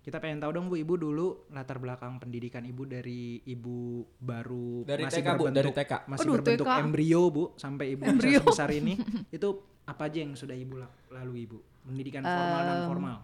[0.00, 3.78] kita pengen tahu dong Bu, Ibu dulu latar belakang pendidikan Ibu dari Ibu
[4.16, 5.92] baru Dari masih TK, Bu, berbentuk dari TK.
[6.06, 6.78] masih Aduh, berbentuk TK.
[6.78, 8.94] embrio Bu sampai Ibu sebesar ini.
[9.28, 9.48] Itu
[9.84, 11.58] apa aja yang sudah Ibu la- lalui Bu?
[11.82, 13.16] Pendidikan formal dan formal.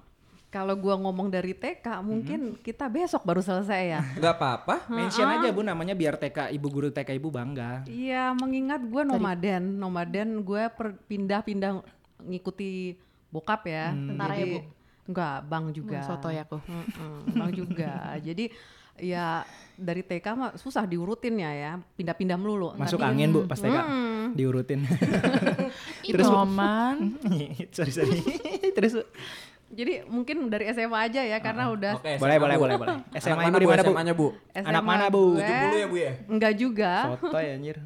[0.57, 4.89] Kalau gua ngomong dari TK mungkin kita besok baru selesai ya Nggak apa-apa.
[4.89, 7.85] Mention aja Bu namanya biar TK Ibu guru TK Ibu bangga.
[7.85, 11.85] Iya, mengingat gue nomaden, nomaden gue per- pindah-pindah
[12.25, 12.97] ngikuti
[13.29, 13.93] bokap ya.
[13.93, 14.59] Tentara ya, Bu?
[15.07, 16.01] Enggak, bang juga.
[16.03, 16.59] Soto ya aku.
[17.31, 17.93] Bang juga.
[18.27, 18.49] Jadi
[18.97, 19.45] ya
[19.77, 22.73] dari TK mah susah diurutin ya ya, pindah-pindah melulu.
[22.75, 23.77] Masuk Tapi- angin Bu pas TK.
[23.77, 24.33] Hmm.
[24.33, 24.81] Diurutin.
[26.11, 27.21] Itu aman.
[27.71, 28.19] sorry sorry.
[28.73, 29.05] Terus Bu.
[29.77, 32.63] Jadi mungkin dari SMA aja ya, karena udah Oke, boleh SMA, boleh Bu.
[32.65, 32.97] boleh boleh.
[33.13, 33.87] Anak SMA mana, Ibu di mana Bu?
[33.87, 34.27] SMA-nya Bu?
[34.51, 35.23] Anak SMA mana, Bu?
[35.37, 36.13] gue- 70 ya Bu ya?
[36.27, 36.93] Enggak juga.
[37.13, 37.77] Soto ya anjir.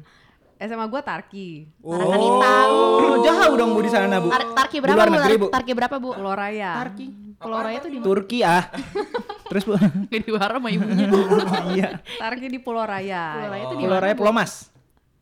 [0.57, 1.49] SMA gue Tarki.
[1.81, 2.77] Tarkani tahu.
[3.01, 4.29] Oh, jauh dong Bu di sana Bu.
[4.29, 5.15] Tar- Tarki berapa luar Bu?
[5.17, 5.45] negeri, Bu.
[5.45, 6.09] Tar- Tarki berapa Bu?
[6.15, 6.71] Pulau Raya.
[6.79, 7.07] Tarki.
[7.35, 8.05] Pulau Raya tuh di mana?
[8.05, 8.63] Turki ah.
[9.49, 9.73] Terus Bu.
[10.07, 11.05] Di luar sama ibunya.
[11.75, 11.89] Iya.
[12.15, 13.23] Tarki di Pulau Raya.
[13.35, 14.05] Pulau Raya itu di Pulau mana?
[14.05, 14.19] Raya Bu?
[14.23, 14.53] Pulau Mas.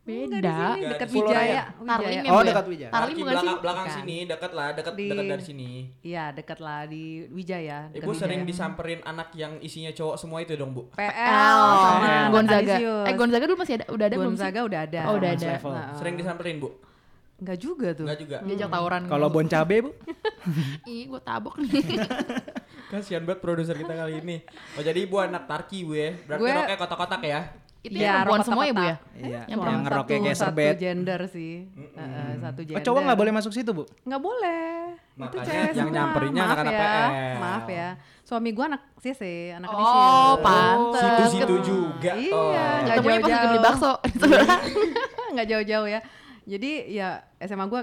[0.09, 0.57] Beda.
[0.73, 1.61] Ini dekat Wijaya.
[1.77, 2.21] Tarlim Wijaya.
[2.25, 2.47] ya, Oh, ya?
[2.49, 2.89] dekat Wijaya.
[2.89, 3.53] Tarlim bukan sih?
[3.55, 3.95] belakang, Bukan.
[3.95, 5.69] sini, deket lah, deket, Di- deket dari sini.
[6.01, 7.79] Iya, dekat lah di Wijaya.
[7.87, 8.49] dekat Ibu sering Wijaya.
[8.49, 10.89] disamperin anak yang isinya cowok semua itu dong Bu?
[10.91, 12.75] PL sama Gonzaga.
[12.75, 13.05] Kanisius.
[13.05, 14.31] Eh Gonzaga dulu masih ada udah ada belum?
[14.31, 15.01] Gonzaga udah ada.
[15.05, 15.47] Oh, udah ada.
[15.51, 15.71] level.
[15.71, 16.69] Nah, Sering disamperin Bu?
[17.37, 18.03] Enggak juga tuh.
[18.03, 18.37] Enggak juga.
[18.41, 19.01] Diajak tawuran.
[19.05, 19.91] Kalau bon cabe Bu.
[20.89, 21.71] Ih, gua tabok nih.
[22.91, 24.41] Kasihan banget produser kita kali ini.
[24.73, 26.09] Oh jadi ibu anak Tarki bu ya?
[26.25, 27.39] Berarti Gue- roknya kotak-kotak ya?
[27.79, 28.95] Itu Iya, yang perempuan semua ya Bu ya?
[29.15, 29.41] Iya.
[29.47, 30.73] Yang Yang ngeroknya kayak satu serbet.
[30.77, 31.53] gender sih.
[31.95, 32.75] Heeh, satu gender.
[32.75, 33.83] Oh, cowok nggak boleh masuk situ Bu.
[34.01, 34.67] Nggak boleh.
[34.89, 36.79] itu Makanya cewek yang nyamperinnya Maaf anak-anak ya.
[36.81, 37.35] PL.
[37.37, 37.89] Maaf ya.
[38.21, 39.21] Suami gua anak CC,
[39.53, 40.39] anak Oh, Kanisius.
[40.41, 41.01] pantes.
[41.01, 42.11] Situ-situ juga.
[42.13, 42.51] Iya, Oh.
[42.51, 43.43] nggak Ketemunya pas lagi jauh-jauh.
[43.45, 43.91] beli bakso.
[45.33, 45.99] nggak jauh-jauh ya.
[46.45, 47.81] Jadi ya SMA gua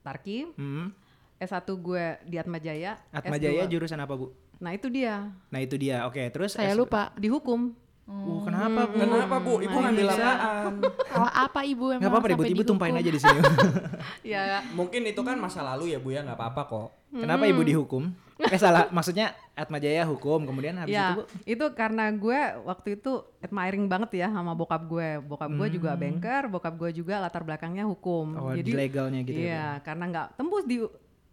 [0.00, 0.92] Tarki, Hmm.
[1.36, 2.96] S1 gue di Atma Jaya.
[3.10, 4.32] Atma S2 Jaya jurusan apa Bu?
[4.56, 6.04] Nah itu dia, Nah itu dia.
[6.04, 6.52] Oke terus.
[6.52, 7.12] Saya S- lupa.
[7.14, 7.72] dihukum.
[8.04, 8.96] Uh, kenapa Bu?
[9.00, 9.52] Kenapa bu?
[9.58, 10.20] Ibu Nah, ngambil bisa.
[10.28, 10.74] apaan?
[11.08, 13.40] Salah apa Ibu emang Gak apa-apa ribut sampai ibu tumpahin aja di sini.
[14.36, 16.88] Ya, Mungkin itu kan masa lalu ya bu ya nggak apa-apa kok.
[17.10, 18.12] Kenapa ibu dihukum?
[18.34, 21.22] Eh salah, maksudnya Atma Jaya hukum, kemudian habis itu ya bu?
[21.46, 25.22] itu karena gue waktu itu admiring banget ya sama bokap gue.
[25.22, 28.34] Bokap gue juga banker, bokap gue juga latar belakangnya hukum.
[28.36, 29.84] Oh, Jadi di legalnya gitu iya, ya.
[29.86, 30.82] karena nggak tembus di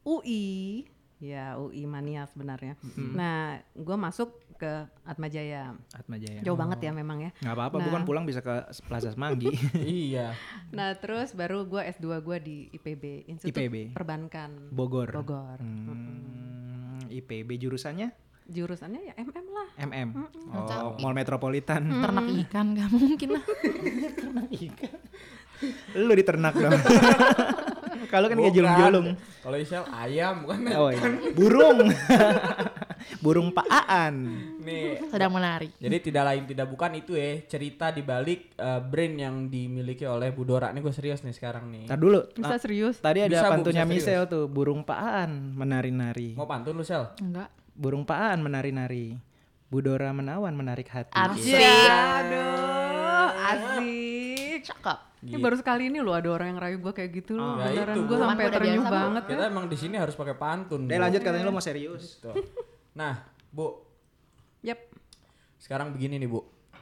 [0.06, 0.86] UI,
[1.18, 2.78] ya UI mania sebenarnya.
[2.96, 4.30] Nah, gue masuk
[4.62, 5.74] ke Atma Jaya.
[5.74, 5.82] Bu?
[5.92, 6.40] Atma Jaya.
[6.46, 7.30] Jauh banget ya memang ya.
[7.42, 7.86] Nggak apa-apa, Nah.
[7.90, 8.54] bukan pulang bisa ke
[8.86, 9.50] Plaza Semanggi.
[9.82, 10.38] iya.
[10.70, 13.98] Nah, terus baru gue S2 gue di IPB, Institut IPB.
[13.98, 15.10] Perbankan Bogor.
[15.10, 15.58] Bogor.
[15.58, 18.14] Hmm, IPB jurusannya
[18.52, 19.68] Jurusannya ya MM lah.
[19.80, 20.10] MM.
[20.52, 21.88] Oh, Mall Metropolitan.
[21.88, 23.44] Ternak ikan gak mungkin lah.
[25.96, 26.74] Lu diternak dong.
[28.12, 28.58] Kalau kan kayak Bukan.
[28.60, 29.08] julung-julung.
[29.40, 30.58] Kalau Isel ayam bukan?
[30.76, 31.00] Oh iya.
[31.32, 31.78] Burung.
[33.20, 34.14] Burung paaan.
[34.60, 35.02] Nih.
[35.08, 35.70] Sedang menari.
[35.76, 40.30] Jadi tidak lain tidak bukan itu ya cerita di balik eh, brand yang dimiliki oleh
[40.30, 40.70] Bu Dora.
[40.70, 41.86] Ini gue serius nih sekarang nih.
[41.86, 42.22] Ntar dulu.
[42.32, 42.96] Bisa Ah, serius?
[43.00, 43.84] Tadi ada Bisa, pantunnya.
[43.84, 46.34] Michelle tuh, burung paaan menari-nari.
[46.34, 47.08] Mau pantun lu Sel?
[47.18, 47.50] Enggak.
[47.72, 49.16] Burung paaan menari-nari.
[49.68, 51.16] Budora menawan menarik hati.
[51.16, 51.56] Asik.
[51.56, 54.62] Aduh, asik.
[54.62, 55.00] Cakep.
[55.22, 57.56] Ini baru sekali ini loh ada orang yang rayu gue kayak gitu loh.
[57.56, 59.24] Ya Beneran gue sampai terenyuh banget.
[59.30, 60.90] Kita emang di sini harus pakai pantun.
[60.90, 62.18] Deh lanjut katanya lu mau serius.
[62.20, 62.34] Tuh.
[62.92, 63.80] Nah, Bu,
[64.62, 64.80] Yap.
[65.58, 66.42] sekarang begini nih Bu.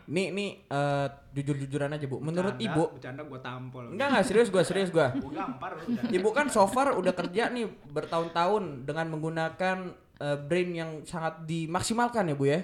[0.09, 1.07] Nih nih eh,
[1.37, 2.17] jujur-jujuran aja Bu.
[2.17, 3.93] Menurut Ibu, bercanda gua tampol.
[3.93, 5.13] enggak enggak serius gua serius gua.
[5.13, 5.77] Gua gampar.
[6.09, 9.77] Ibu kan so far udah kerja nih bertahun-tahun dengan menggunakan
[10.17, 12.59] eh, brain yang sangat dimaksimalkan ya Bu ya.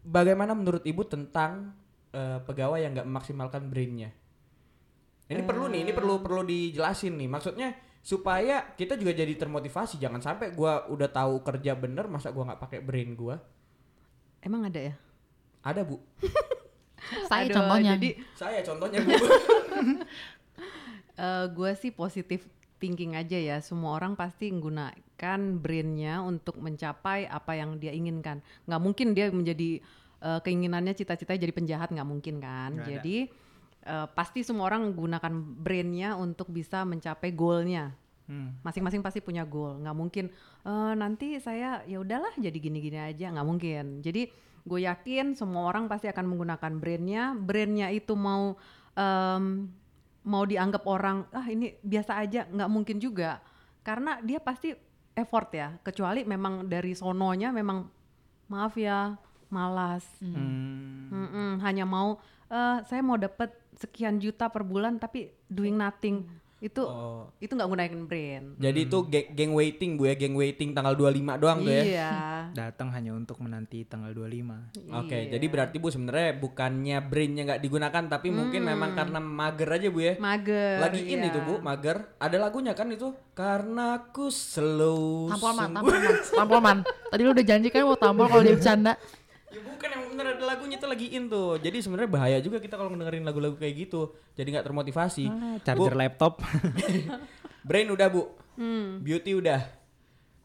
[0.00, 1.76] Bagaimana menurut Ibu tentang
[2.16, 4.08] eh, pegawai yang nggak memaksimalkan brainnya?
[5.30, 7.28] Ini perlu nih, ini perlu perlu dijelasin nih.
[7.30, 7.68] Maksudnya
[8.00, 10.00] supaya kita juga jadi termotivasi.
[10.00, 13.38] Jangan sampai gua udah tahu kerja bener masa gua nggak pakai brain gua.
[14.40, 14.94] Emang ada ya?
[15.60, 16.00] Ada bu.
[17.30, 17.92] Saya Aduh, contohnya.
[17.96, 19.12] Jadi Saya contohnya bu.
[21.52, 22.48] gue sih positif
[22.80, 23.60] thinking aja ya.
[23.60, 28.40] Semua orang pasti menggunakan brainnya untuk mencapai apa yang dia inginkan.
[28.64, 29.84] Nggak mungkin dia menjadi
[30.24, 32.80] eh, keinginannya cita-citanya jadi penjahat nggak mungkin kan.
[32.80, 33.16] Nggak ada.
[33.84, 37.92] Eh, pasti semua orang menggunakan brainnya untuk bisa mencapai goalnya.
[38.30, 38.54] Hmm.
[38.62, 39.82] Masing-masing pasti punya goal.
[39.82, 40.24] Nggak mungkin
[40.62, 43.32] "Eh, nanti saya ya udahlah jadi gini-gini aja.
[43.32, 43.84] Nggak mungkin.
[44.04, 47.34] Jadi gue yakin semua orang pasti akan menggunakan brainnya.
[47.34, 48.54] Brainnya itu mau
[48.94, 49.70] em,
[50.24, 53.40] mau dianggap orang ah ini biasa aja nggak mungkin juga
[53.80, 54.76] karena dia pasti
[55.16, 57.88] effort ya kecuali memang dari sononya memang
[58.52, 59.16] maaf ya
[59.48, 61.08] malas Hmm.
[61.10, 62.20] Mm-mm, hanya mau
[62.52, 63.50] eh saya mau dapat
[63.80, 66.28] sekian juta per bulan tapi doing nothing
[66.60, 67.24] itu Oh.
[67.40, 71.40] itu nggak gunain brain Jadi itu geng, geng waiting bu ya, geng waiting tanggal 25
[71.40, 71.82] doang tuh ya.
[71.82, 72.12] iya
[72.52, 74.68] Datang hanya untuk menanti tanggal 25.
[74.92, 75.32] Oke, Iya.
[75.32, 80.00] jadi berarti bu sebenarnya bukannya brainnya nggak digunakan, tapi mungkin memang karena mager aja bu
[80.02, 80.14] ya.
[80.20, 81.32] mager Lagi in iya.
[81.32, 81.96] itu bu, mager.
[82.18, 83.08] Ada lagunya kan itu?
[83.32, 85.32] Karena aku slow.
[85.32, 85.80] Tampol man, sungguh.
[85.80, 86.78] tampol man, tampol man.
[87.10, 88.92] Tadi lu udah janji kan mau tampol kalau dia bercanda.
[89.48, 91.56] Ya bukan yang bener ada lagunya itu lagi in tuh.
[91.56, 94.10] Jadi sebenarnya bahaya juga kita kalau dengerin lagu-lagu kayak gitu.
[94.32, 95.24] Jadi nggak termotivasi.
[95.60, 96.42] Charger laptop,
[97.62, 98.22] Brain udah bu,
[98.54, 98.98] Hmm.
[98.98, 99.62] beauty udah.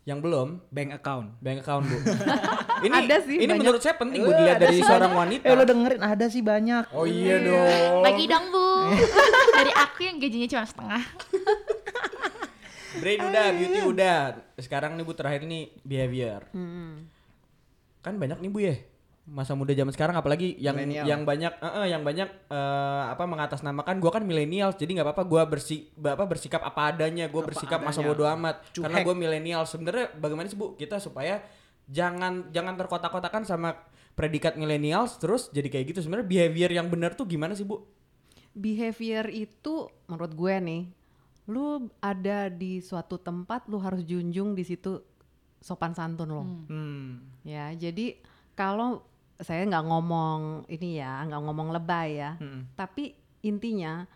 [0.03, 1.27] Yang belum bank account.
[1.39, 1.97] bank account bu.
[2.85, 3.57] ini Ada sih, ini banyak.
[3.57, 5.21] menurut saya penting bu Eh, dilihat dari sih seorang banyak.
[5.33, 5.45] wanita.
[5.45, 6.83] Eh lo dengerin ada sih banyak.
[6.91, 8.01] Oh iya dong.
[8.01, 8.67] Lagi dong bu.
[9.57, 11.03] Dari aku yang gajinya cuma setengah.
[12.95, 14.17] Brain udah, beauty udah.
[14.55, 16.47] Sekarang nih Bu terakhir nih behavior.
[16.51, 17.09] Mm-mm.
[17.99, 18.75] Kan banyak nih Bu ya.
[19.25, 21.05] Masa muda zaman sekarang apalagi yang Millennial.
[21.05, 25.23] yang banyak eh, eh, yang banyak eh, apa mengatasnamakan gua kan milenial jadi nggak apa-apa
[25.25, 28.09] gua bersi apa bersikap apa adanya, gua Apa bersikap masa adanya.
[28.11, 28.55] bodo amat.
[28.69, 28.85] Cuek.
[28.85, 29.65] Karena gua milenial.
[29.65, 31.41] Sebenarnya bagaimana sih Bu kita supaya
[31.85, 33.73] jangan jangan terkotak-kotakan sama
[34.13, 35.99] predikat millennials terus jadi kayak gitu.
[36.01, 37.81] Sebenarnya behavior yang benar tuh gimana sih Bu?
[38.51, 39.73] behavior itu
[40.05, 40.83] menurut gue nih
[41.45, 41.67] lu
[41.99, 45.03] ada di suatu tempat lu harus junjung di situ
[45.59, 47.19] sopan santun lo Hmm.
[47.43, 48.15] ya jadi
[48.55, 49.03] kalau
[49.39, 50.39] saya nggak ngomong
[50.71, 52.39] ini ya nggak ngomong lebay ya.
[52.39, 52.71] Hmm.
[52.73, 54.07] tapi intinya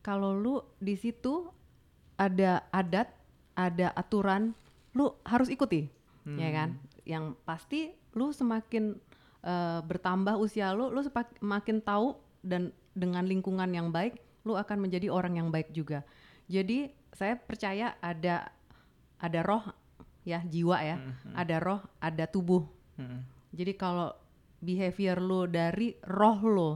[0.00, 1.50] kalau lu di situ
[2.14, 3.10] ada adat
[3.58, 4.54] ada aturan
[4.94, 5.90] lu harus ikuti
[6.38, 6.68] ya kan?
[7.08, 7.80] Yang pasti
[8.12, 8.94] lu semakin
[9.42, 12.14] eh, bertambah usia lu lu sepak- makin tahu
[12.44, 16.04] dan dengan lingkungan yang baik lu akan menjadi orang yang baik juga.
[16.46, 18.52] Jadi saya percaya ada
[19.18, 19.64] ada roh
[20.22, 20.96] ya jiwa ya.
[21.34, 22.64] Ada roh ada tubuh.
[22.98, 23.22] Hmm.
[23.54, 24.10] jadi kalau
[24.58, 26.70] behavior lo dari roh lo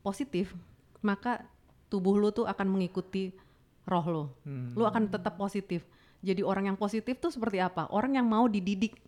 [0.00, 0.54] positif,
[1.02, 1.42] maka
[1.86, 3.34] tubuh lo tuh akan mengikuti
[3.86, 4.24] roh lo.
[4.74, 5.82] Lo akan tetap positif.
[6.22, 7.86] Jadi orang yang positif tuh seperti apa?
[7.90, 8.98] Orang yang mau dididik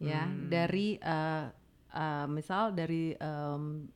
[0.00, 1.44] ya dari eh,
[1.90, 3.88] eh, misal dari em,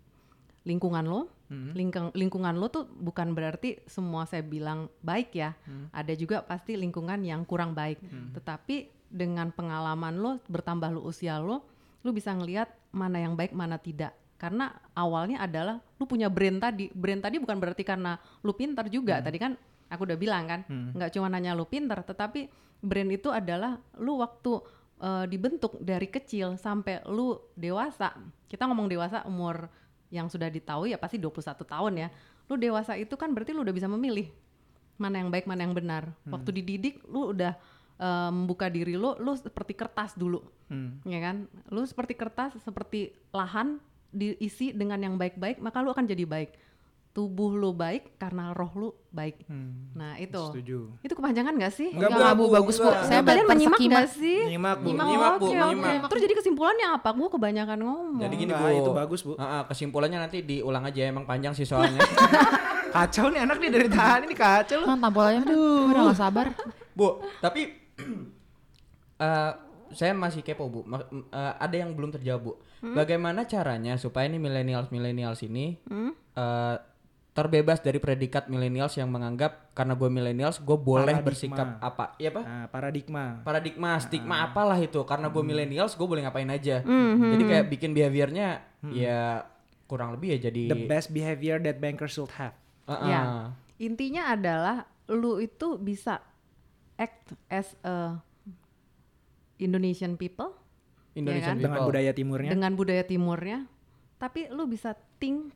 [0.64, 1.28] lingkungan lo.
[1.72, 5.56] Lingkung- lingkungan lo tuh bukan berarti semua saya bilang baik ya.
[5.92, 7.96] Ada juga pasti lingkungan yang kurang baik.
[8.36, 8.76] Tetapi
[9.08, 11.64] dengan pengalaman lo bertambah lo usia lo,
[12.04, 14.14] lu bisa ngelihat mana yang baik mana tidak.
[14.38, 16.88] Karena awalnya adalah lu punya brain tadi.
[16.94, 18.14] Brain tadi bukan berarti karena
[18.46, 19.18] lu pintar juga.
[19.18, 19.52] Tadi kan
[19.88, 22.46] aku udah bilang kan nggak cuma nanya lu pintar tetapi
[22.84, 24.62] brain itu adalah lu waktu
[25.00, 28.14] eh, dibentuk dari kecil sampai lu dewasa.
[28.46, 29.66] Kita ngomong dewasa umur
[30.08, 32.08] yang sudah ditahu ya pasti 21 tahun ya.
[32.48, 34.30] Lu dewasa itu kan berarti lu udah bisa memilih
[34.98, 36.14] mana yang baik mana yang benar.
[36.26, 37.58] Waktu dididik lu udah
[37.98, 41.00] eh, membuka diri lu lu seperti kertas dulu Hmm.
[41.02, 41.36] ya kan
[41.68, 46.52] lu seperti kertas seperti lahan diisi dengan yang baik-baik maka lu akan jadi baik
[47.10, 49.90] tubuh lu baik karena roh lu baik Hmm.
[49.92, 50.92] nah itu Setuju.
[51.00, 52.92] itu kepanjangan gak sih Enggak, Enggak, Bu, bagus Bu.
[53.00, 54.86] Saya kalian menyimak gak sih Nyimak, Bu.
[54.86, 55.72] Nyimak, Nyimak, Bu, nyimak.
[55.72, 55.92] oke.
[56.06, 58.78] terus jadi kesimpulannya apa gua kebanyakan ngomong Jadi gini Enggak, Bu.
[58.78, 59.32] itu bagus, Bu.
[59.34, 61.98] Ah, kesimpulannya nanti diulang aja emang panjang sih soalnya.
[62.88, 64.86] Kacau nih anak nih dari tadi nih kacau lu.
[64.88, 65.88] Aja Aduh.
[65.88, 66.46] Udah gak sabar.
[66.92, 67.77] Bu, tapi
[69.18, 69.52] eh,
[69.88, 70.80] saya masih kepo Bu.
[70.84, 72.52] Ma- m- eh, ada yang belum terjawab Bu.
[72.94, 75.80] Bagaimana caranya supaya ini millennials millennials ini
[76.34, 76.76] eh,
[77.34, 81.22] terbebas dari predikat millennials yang menganggap karena gue millennials gue boleh Paradigma.
[81.24, 82.04] bersikap apa?
[82.18, 82.42] Iya apa?
[82.42, 83.24] Nah, paradigma.
[83.42, 86.82] Paradigma, stigma apalah itu karena gue millennials gue boleh ngapain aja.
[86.82, 88.48] Hmm, Jadi kayak bikin behaviornya
[88.90, 89.46] ya
[89.86, 92.58] kurang lebih ya jadi The best behavior that bankers should have.
[92.84, 93.06] Ah, ah.
[93.06, 93.20] Ya.
[93.78, 94.76] Intinya adalah
[95.06, 96.18] lu itu bisa
[96.98, 98.18] act as a
[99.58, 100.54] Indonesian people
[101.18, 101.62] Indonesian kan?
[101.62, 101.88] Dengan people.
[101.90, 102.50] budaya timurnya.
[102.50, 103.58] dengan budaya timurnya,
[104.22, 105.50] tapi lu bisa think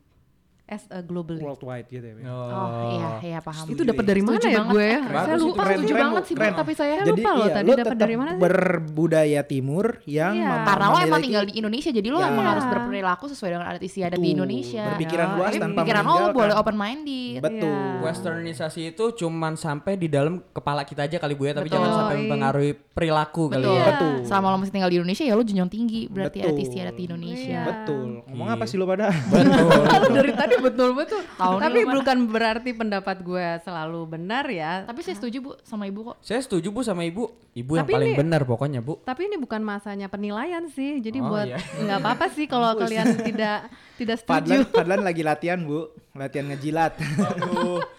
[0.64, 1.38] as a globally.
[1.38, 2.14] Worldwide gitu ya.
[2.24, 3.66] Oh, Oh, iya, iya paham.
[3.66, 4.88] Itu dapat dari mana ya gue?
[4.88, 5.00] Ya?
[5.04, 5.62] Saya lupa.
[5.62, 5.76] Keren, sih.
[5.76, 6.52] setuju keren, banget sih, keren.
[6.54, 8.40] tapi saya Lupa loh iya, tadi lu dapat dari mana sih?
[8.40, 10.52] berbudaya timur yang Iya.
[10.64, 12.28] karena lo emang tinggal di Indonesia, jadi lo Ya.
[12.28, 14.84] emang harus berperilaku sesuai dengan adat istiadat di Indonesia.
[14.88, 17.38] berpikiran Ya, luas tapi tanpa pikiran lo boleh open minded.
[17.40, 17.68] betul.
[17.72, 18.00] Iya.
[18.02, 21.76] Westernisasi itu cuman sampai di dalam kepala kita aja kali Bu ya, tapi Betul.
[21.78, 22.22] jangan sampai Iya.
[22.22, 23.76] mempengaruhi perilaku kali Betul.
[23.76, 23.84] ya.
[23.88, 24.12] Betul.
[24.24, 27.50] Selama lo masih tinggal di Indonesia ya lo junjung tinggi berarti adat istiadat di Indonesia.
[27.52, 27.62] Iya.
[27.64, 28.08] Betul.
[28.26, 28.56] Ngomong Iya.
[28.56, 29.06] apa sih lo pada?
[29.10, 29.68] Betul.
[30.16, 31.20] Dari tadi betul-betul.
[31.32, 34.84] Tahu nih Tapi bukan berarti pendapat gue selalu benar ya.
[34.84, 36.16] Tapi saya setuju Bu sama Ibu kok.
[36.20, 37.24] Saya setuju Bu sama Ibu.
[37.52, 39.00] Ibu yang Tapi paling ini- benar pokoknya Bu.
[39.00, 40.98] Tapi ini bukan masanya penilaian sih.
[40.98, 41.56] Jadi Oh, buat iya.
[41.56, 44.74] nggak apa-apa sih kalau kalian tidak tidak Padlan, setuju.
[44.74, 46.98] Padlan lagi latihan bu, latihan ngejilat.
[46.98, 47.80] Aduh.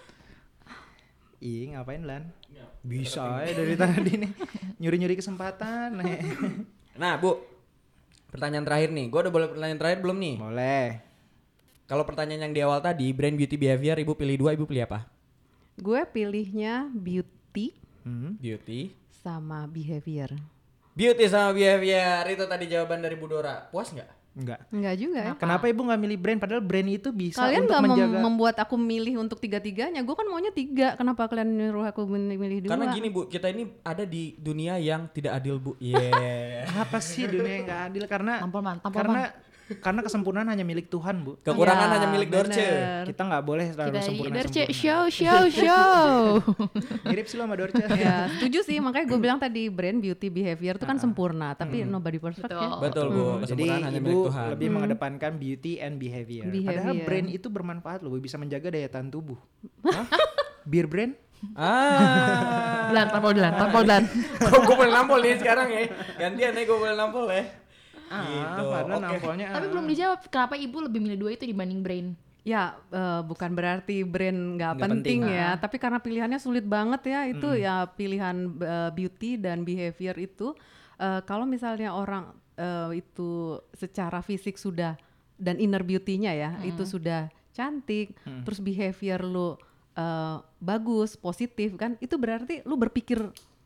[1.40, 2.24] Ih ngapain Lan?
[2.80, 4.30] Bisa ya dari tadi nih
[4.76, 5.96] nyuri-nyuri kesempatan.
[6.94, 7.40] Nah Bu,
[8.28, 9.08] pertanyaan terakhir nih.
[9.08, 10.34] Gue udah boleh pertanyaan terakhir belum nih?
[10.36, 10.84] Boleh.
[11.84, 15.04] Kalau pertanyaan yang di awal tadi, brand beauty behavior, Ibu pilih dua, Ibu pilih apa?
[15.74, 18.36] gue pilihnya beauty Hmm.
[18.36, 18.94] Beauty.
[19.10, 20.30] sama behavior.
[20.92, 23.66] Beauty sama behavior itu tadi jawaban dari Bu Dora.
[23.66, 24.06] Puas nggak?
[24.34, 24.60] Enggak.
[24.68, 25.32] Enggak juga ya.
[25.34, 26.38] Kenapa ibu nggak milih brand?
[26.38, 28.18] Padahal brand itu bisa Kalian untuk nggak mem- menjaga.
[28.20, 29.98] membuat aku milih untuk tiga-tiganya.
[30.00, 30.94] Gue kan maunya tiga.
[30.94, 32.70] Kenapa kalian nyuruh aku milih milih dua?
[32.70, 35.74] Karena gini Bu, kita ini ada di dunia yang tidak adil Bu.
[35.82, 36.70] Yeah.
[36.76, 38.04] Apa sih dunia yang nggak adil?
[38.04, 39.22] Karena Tampol man, tampol karena
[39.74, 41.40] karena kesempurnaan hanya milik Tuhan bu.
[41.40, 42.60] Kekurangan Ya, hanya milik Dorce.
[42.60, 43.04] bener.
[43.06, 44.78] Kita nggak boleh terlalu Kita sempurna Dorce sempurna.
[44.82, 46.12] show show show.
[47.08, 47.82] Mirip sih lo sama Dorce.
[47.94, 52.18] ya setuju sih makanya gue bilang tadi brand beauty behavior itu kan sempurna tapi nobody
[52.18, 52.60] perfect Betul.
[52.60, 54.48] ya Betul Bu, Jadi kesempurnaan hanya milik ibu Tuhan.
[54.50, 56.44] lebih mengedepankan beauty and behavior.
[56.44, 56.60] Padahal
[56.92, 57.04] Behavior.
[57.04, 59.40] brand itu bermanfaat loh, bisa menjaga daya tahan tubuh.
[59.86, 60.04] Hah?
[60.62, 61.12] Beer brand?
[61.54, 62.88] Ah.
[62.88, 64.04] Belan, tampol belan, tampol belan.
[64.40, 65.82] gue boleh nampol nih sekarang ya.
[66.16, 67.44] Gantian nih gue boleh nampol ya.
[68.12, 68.62] Ah, Gitu.
[68.68, 69.06] padahal Oke.
[69.16, 69.46] nampolnya.
[69.52, 69.70] Tapi ah.
[69.72, 72.08] belum dijawab kenapa Ibu lebih milih dua itu dibanding brain.
[72.44, 77.20] ya eh, bukan berarti brand nggak penting, penting, ya tapi karena pilihannya sulit banget ya
[77.24, 80.52] itu ya pilihan eh, beauty dan behavior itu
[81.00, 84.92] eh, kalau misalnya orang eh, itu secara fisik sudah
[85.40, 88.12] dan inner beauty-nya ya itu sudah cantik
[88.44, 89.56] terus behavior lu
[89.96, 93.24] eh, bagus positif kan itu berarti lu berpikir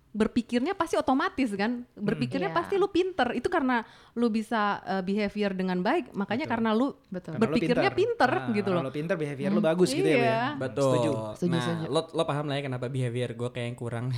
[0.08, 2.56] berpikirnya pasti otomatis kan berpikirnya Iya.
[2.56, 7.34] pasti lu pinter itu karena lu bisa eh, behavior dengan baik makanya karena lu Betul.
[7.34, 8.84] Karena lo berpikirnya pinter Ah, gitu karena loh.
[8.84, 10.24] lo pinter behavior lo bagus gitu ya, Bu ya.
[10.24, 10.42] Iya.
[10.58, 10.90] Betul.
[10.90, 11.10] Setuju.
[11.34, 11.84] Setuju, nah, setuju.
[11.88, 14.06] lo lo paham lah ya kenapa behavior gue kayak yang kurang.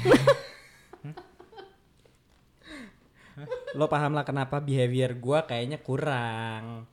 [3.72, 6.86] lo paham lah kenapa behavior gue kayaknya kurang.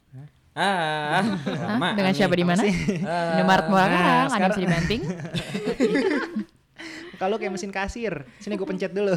[0.57, 2.65] Ah, lama Dengan siapa di mana?
[2.65, 5.01] Indomaret Muara Nah, Karang, ada yang sekarang- bisa dibanting.
[7.17, 9.13] Kalau kayak mesin kasir, sini gue pencet dulu.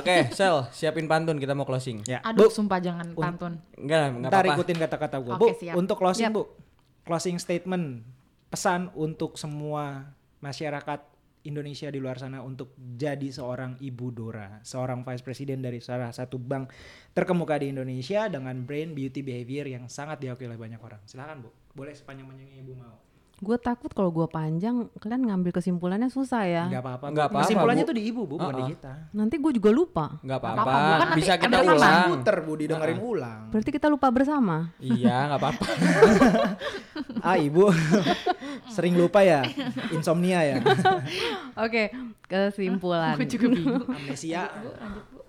[0.00, 2.00] Oke, Sel, siapin pantun kita mau closing.
[2.08, 3.60] ya, Aduh, Bu, sumpah jangan pantun.
[3.76, 4.56] Enggak, enggak ntar apa-apa.
[4.56, 5.32] ikutin kata-kata gue.
[5.36, 5.74] Oke, Bu, siap.
[5.76, 6.36] untuk closing Yap.
[6.36, 6.42] Bu,
[7.04, 8.02] closing statement,
[8.48, 11.00] pesan untuk semua masyarakat
[11.46, 16.42] Indonesia di luar sana untuk jadi seorang ibu Dora, seorang vice president dari salah satu
[16.42, 16.74] bank
[17.14, 20.98] terkemuka di Indonesia dengan brand beauty behavior yang sangat diakui oleh banyak orang.
[21.06, 22.98] Silakan Bu, boleh sepanjang-panjangnya ibu mau.
[23.36, 26.64] Gue takut kalau gue panjang kalian ngambil kesimpulannya susah ya.
[26.72, 27.04] Enggak apa-apa.
[27.12, 27.88] Nggak apa-apa, Kesimpulannya Bu.
[27.92, 28.72] tuh di ibu Bu, bukan di Uh-uh.
[28.72, 28.92] kita.
[29.12, 30.06] Nanti gue juga lupa.
[30.24, 30.72] Enggak apa-apa,
[31.12, 32.16] Bisa kita ulang.
[32.16, 33.40] Puter Bu, didengerin ulang.
[33.52, 34.72] Berarti kita lupa bersama.
[34.80, 35.64] Iya, enggak apa-apa.
[37.28, 37.68] ah ibu
[38.74, 39.44] sering lupa ya,
[39.90, 40.56] insomnia ya,
[41.64, 41.92] Oke,
[42.24, 43.20] kesimpulan.
[43.20, 43.84] Gue juga bingung.
[43.84, 44.48] amnesia.
[44.54, 45.20] Bu, lanjut Bu.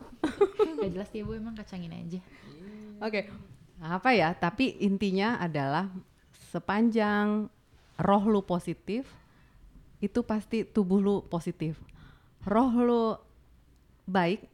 [0.80, 2.20] Gak jelas dia Bu emang kacangin aja.
[3.03, 3.28] Oke,
[3.78, 4.32] apa ya?
[4.32, 5.91] Tapi intinya adalah
[6.49, 7.51] sepanjang
[7.98, 9.10] roh lu positif,
[9.98, 11.82] itu pasti tubuh lu positif.
[12.45, 13.04] Roh lu
[14.06, 14.45] baik,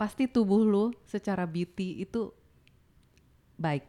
[0.00, 2.32] pasti tubuh lu secara beauty itu
[3.60, 3.84] baik,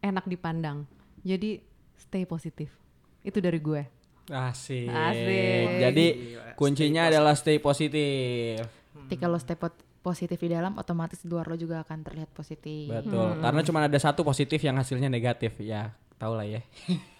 [0.00, 0.86] enak dipandang.
[1.26, 1.60] Jadi
[1.98, 2.72] stay positif.
[3.20, 3.84] Itu dari gue.
[4.30, 4.88] Asik.
[4.88, 5.66] Asik.
[5.82, 6.06] Jadi
[6.54, 8.64] kuncinya adalah stay positif.
[9.06, 9.58] Ketika lo stay
[10.00, 12.88] positif di dalam, otomatis di luar lo juga akan terlihat positif.
[12.88, 13.42] Betul.
[13.42, 15.58] Karena cuma ada satu positif yang hasilnya negatif.
[15.60, 16.64] Ya, tau lah ya.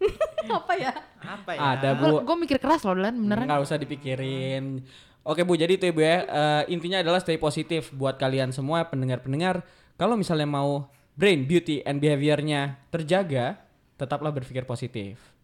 [0.58, 0.92] apa ya?
[1.24, 1.60] Apa ya?
[1.76, 2.22] Ada Bu.
[2.22, 3.48] Gue mikir keras loh, Lan, beneran.
[3.48, 4.84] Nggak usah dipikirin.
[5.26, 6.16] Oke Bu, jadi itu ya Bu ya.
[6.22, 9.66] Eh, intinya adalah stay positif buat kalian semua pendengar-pendengar.
[9.96, 10.86] Kalau misalnya mau
[11.16, 13.58] brain, beauty, and behaviornya terjaga,
[13.96, 15.35] tetaplah berpikir positif.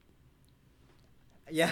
[1.53, 1.69] Ya,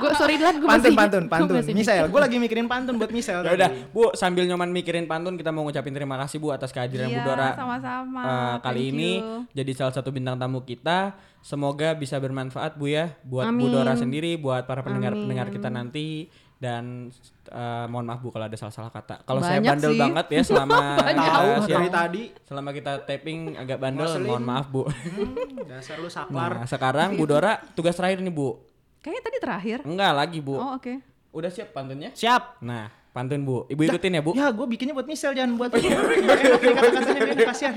[0.00, 1.60] gue sorry Lan, gue pantun, masih pantun, gua pantun.
[1.70, 3.44] Misal, gue lagi mikirin pantun buat misal.
[3.44, 7.06] Ya udah, Bu, sambil nyoman mikirin pantun, kita mau ngucapin terima kasih Bu atas kehadiran
[7.06, 7.50] Bu Iya, Dora.
[7.52, 8.20] sama-sama.
[8.22, 9.44] eh, kali Thank ini you.
[9.52, 11.12] jadi salah satu bintang tamu kita.
[11.42, 13.68] Semoga bisa bermanfaat Bu ya buat Bu Amin.
[13.68, 16.32] Dora sendiri, buat para pendengar-pendengar kita nanti
[16.62, 17.10] Dan
[17.48, 19.26] eh, mohon maaf Bu kalau ada salah-salah kata.
[19.26, 19.98] Kalau saya bandel sih.
[19.98, 22.22] banget ya selama Tahu dari tadi.
[22.40, 24.28] selama kita taping agak bandel, Ngeselin.
[24.30, 24.86] mohon maaf Bu.
[24.86, 26.54] Hmm, dasar lu saklar.
[26.54, 28.62] Nah, sekarang Bu Dora tugas terakhir nih Bu.
[29.02, 29.78] Kayaknya tadi terakhir.
[29.82, 30.54] Enggak lagi Bu.
[30.54, 31.02] Oh oke.
[31.32, 32.14] Udah siap pantunnya?
[32.14, 32.62] Siap.
[32.62, 33.66] Nah, pantun Bu.
[33.66, 34.30] Ibu ikutin ya Bu.
[34.32, 37.74] Ya, gue bikinnya buat Michelle jangan buat kata-katanya biar kasihan.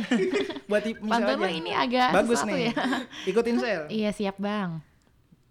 [0.66, 1.50] buat Michelle Pantun aja.
[1.50, 2.70] ini agak Bagus nih.
[2.70, 2.74] ya.
[3.26, 3.82] Ikutin Sel.
[3.90, 4.78] Iya siap bang.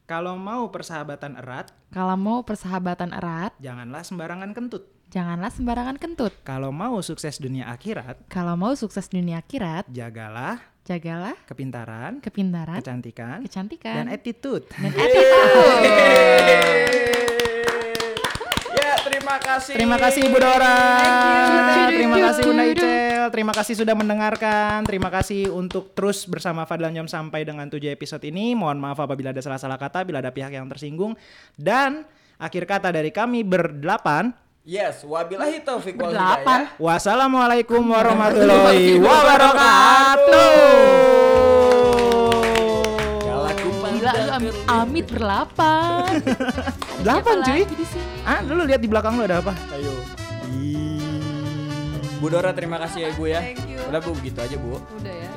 [0.05, 4.85] Kalau mau persahabatan erat, Kalau mau persahabatan erat, janganlah sembarangan kentut.
[5.09, 6.29] janganlah sembarangan kentut.
[6.45, 13.41] Kalau mau sukses dunia akhirat, Kalau mau sukses dunia akhirat, jagalah jagalah kepintaran, kepintaran, kecantikan,
[13.41, 14.69] dan kecantikan, attitude.
[14.77, 15.89] dan attitude.
[19.25, 19.73] Terima kasih.
[19.73, 20.77] Terima kasih Ibu Dora.
[21.89, 21.97] you.
[21.97, 23.25] Terima kasih Bunda Icel.
[23.33, 24.85] Terima kasih sudah mendengarkan.
[24.85, 28.53] Terima kasih untuk terus bersama Fadlan Jam sampai dengan 7 episode ini.
[28.53, 31.17] Mohon maaf apabila ada salah-salah kata, bila ada pihak yang tersinggung.
[31.57, 32.05] Dan
[32.37, 34.37] akhir kata dari kami berdelapan.
[34.61, 36.77] Yes, wabillahi taufiq wal hidayah.
[36.77, 40.53] Wassalamualaikum warahmatullahi wabarakatuh.
[44.69, 46.21] Amit berlapan.
[47.05, 47.63] Delapan cuy.
[48.25, 49.53] Ah, dulu lihat di belakang lu ada apa?
[49.77, 49.93] Ayo.
[52.25, 53.41] Bu Dora terima kasih ya Ibu ya.
[53.45, 53.77] Thank you.
[53.85, 54.81] Udah Bu begitu aja Bu.
[54.81, 55.29] Udah ya.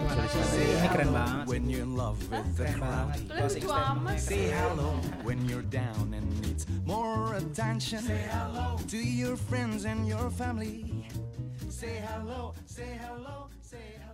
[0.48, 1.44] Ini keren banget.
[1.44, 3.12] When you're in love with the crowd,
[4.16, 4.96] say hello.
[5.28, 11.04] When you're down and needs more attention, say hello to your friends and your family.
[11.68, 14.07] Say hello, say hello, say hello.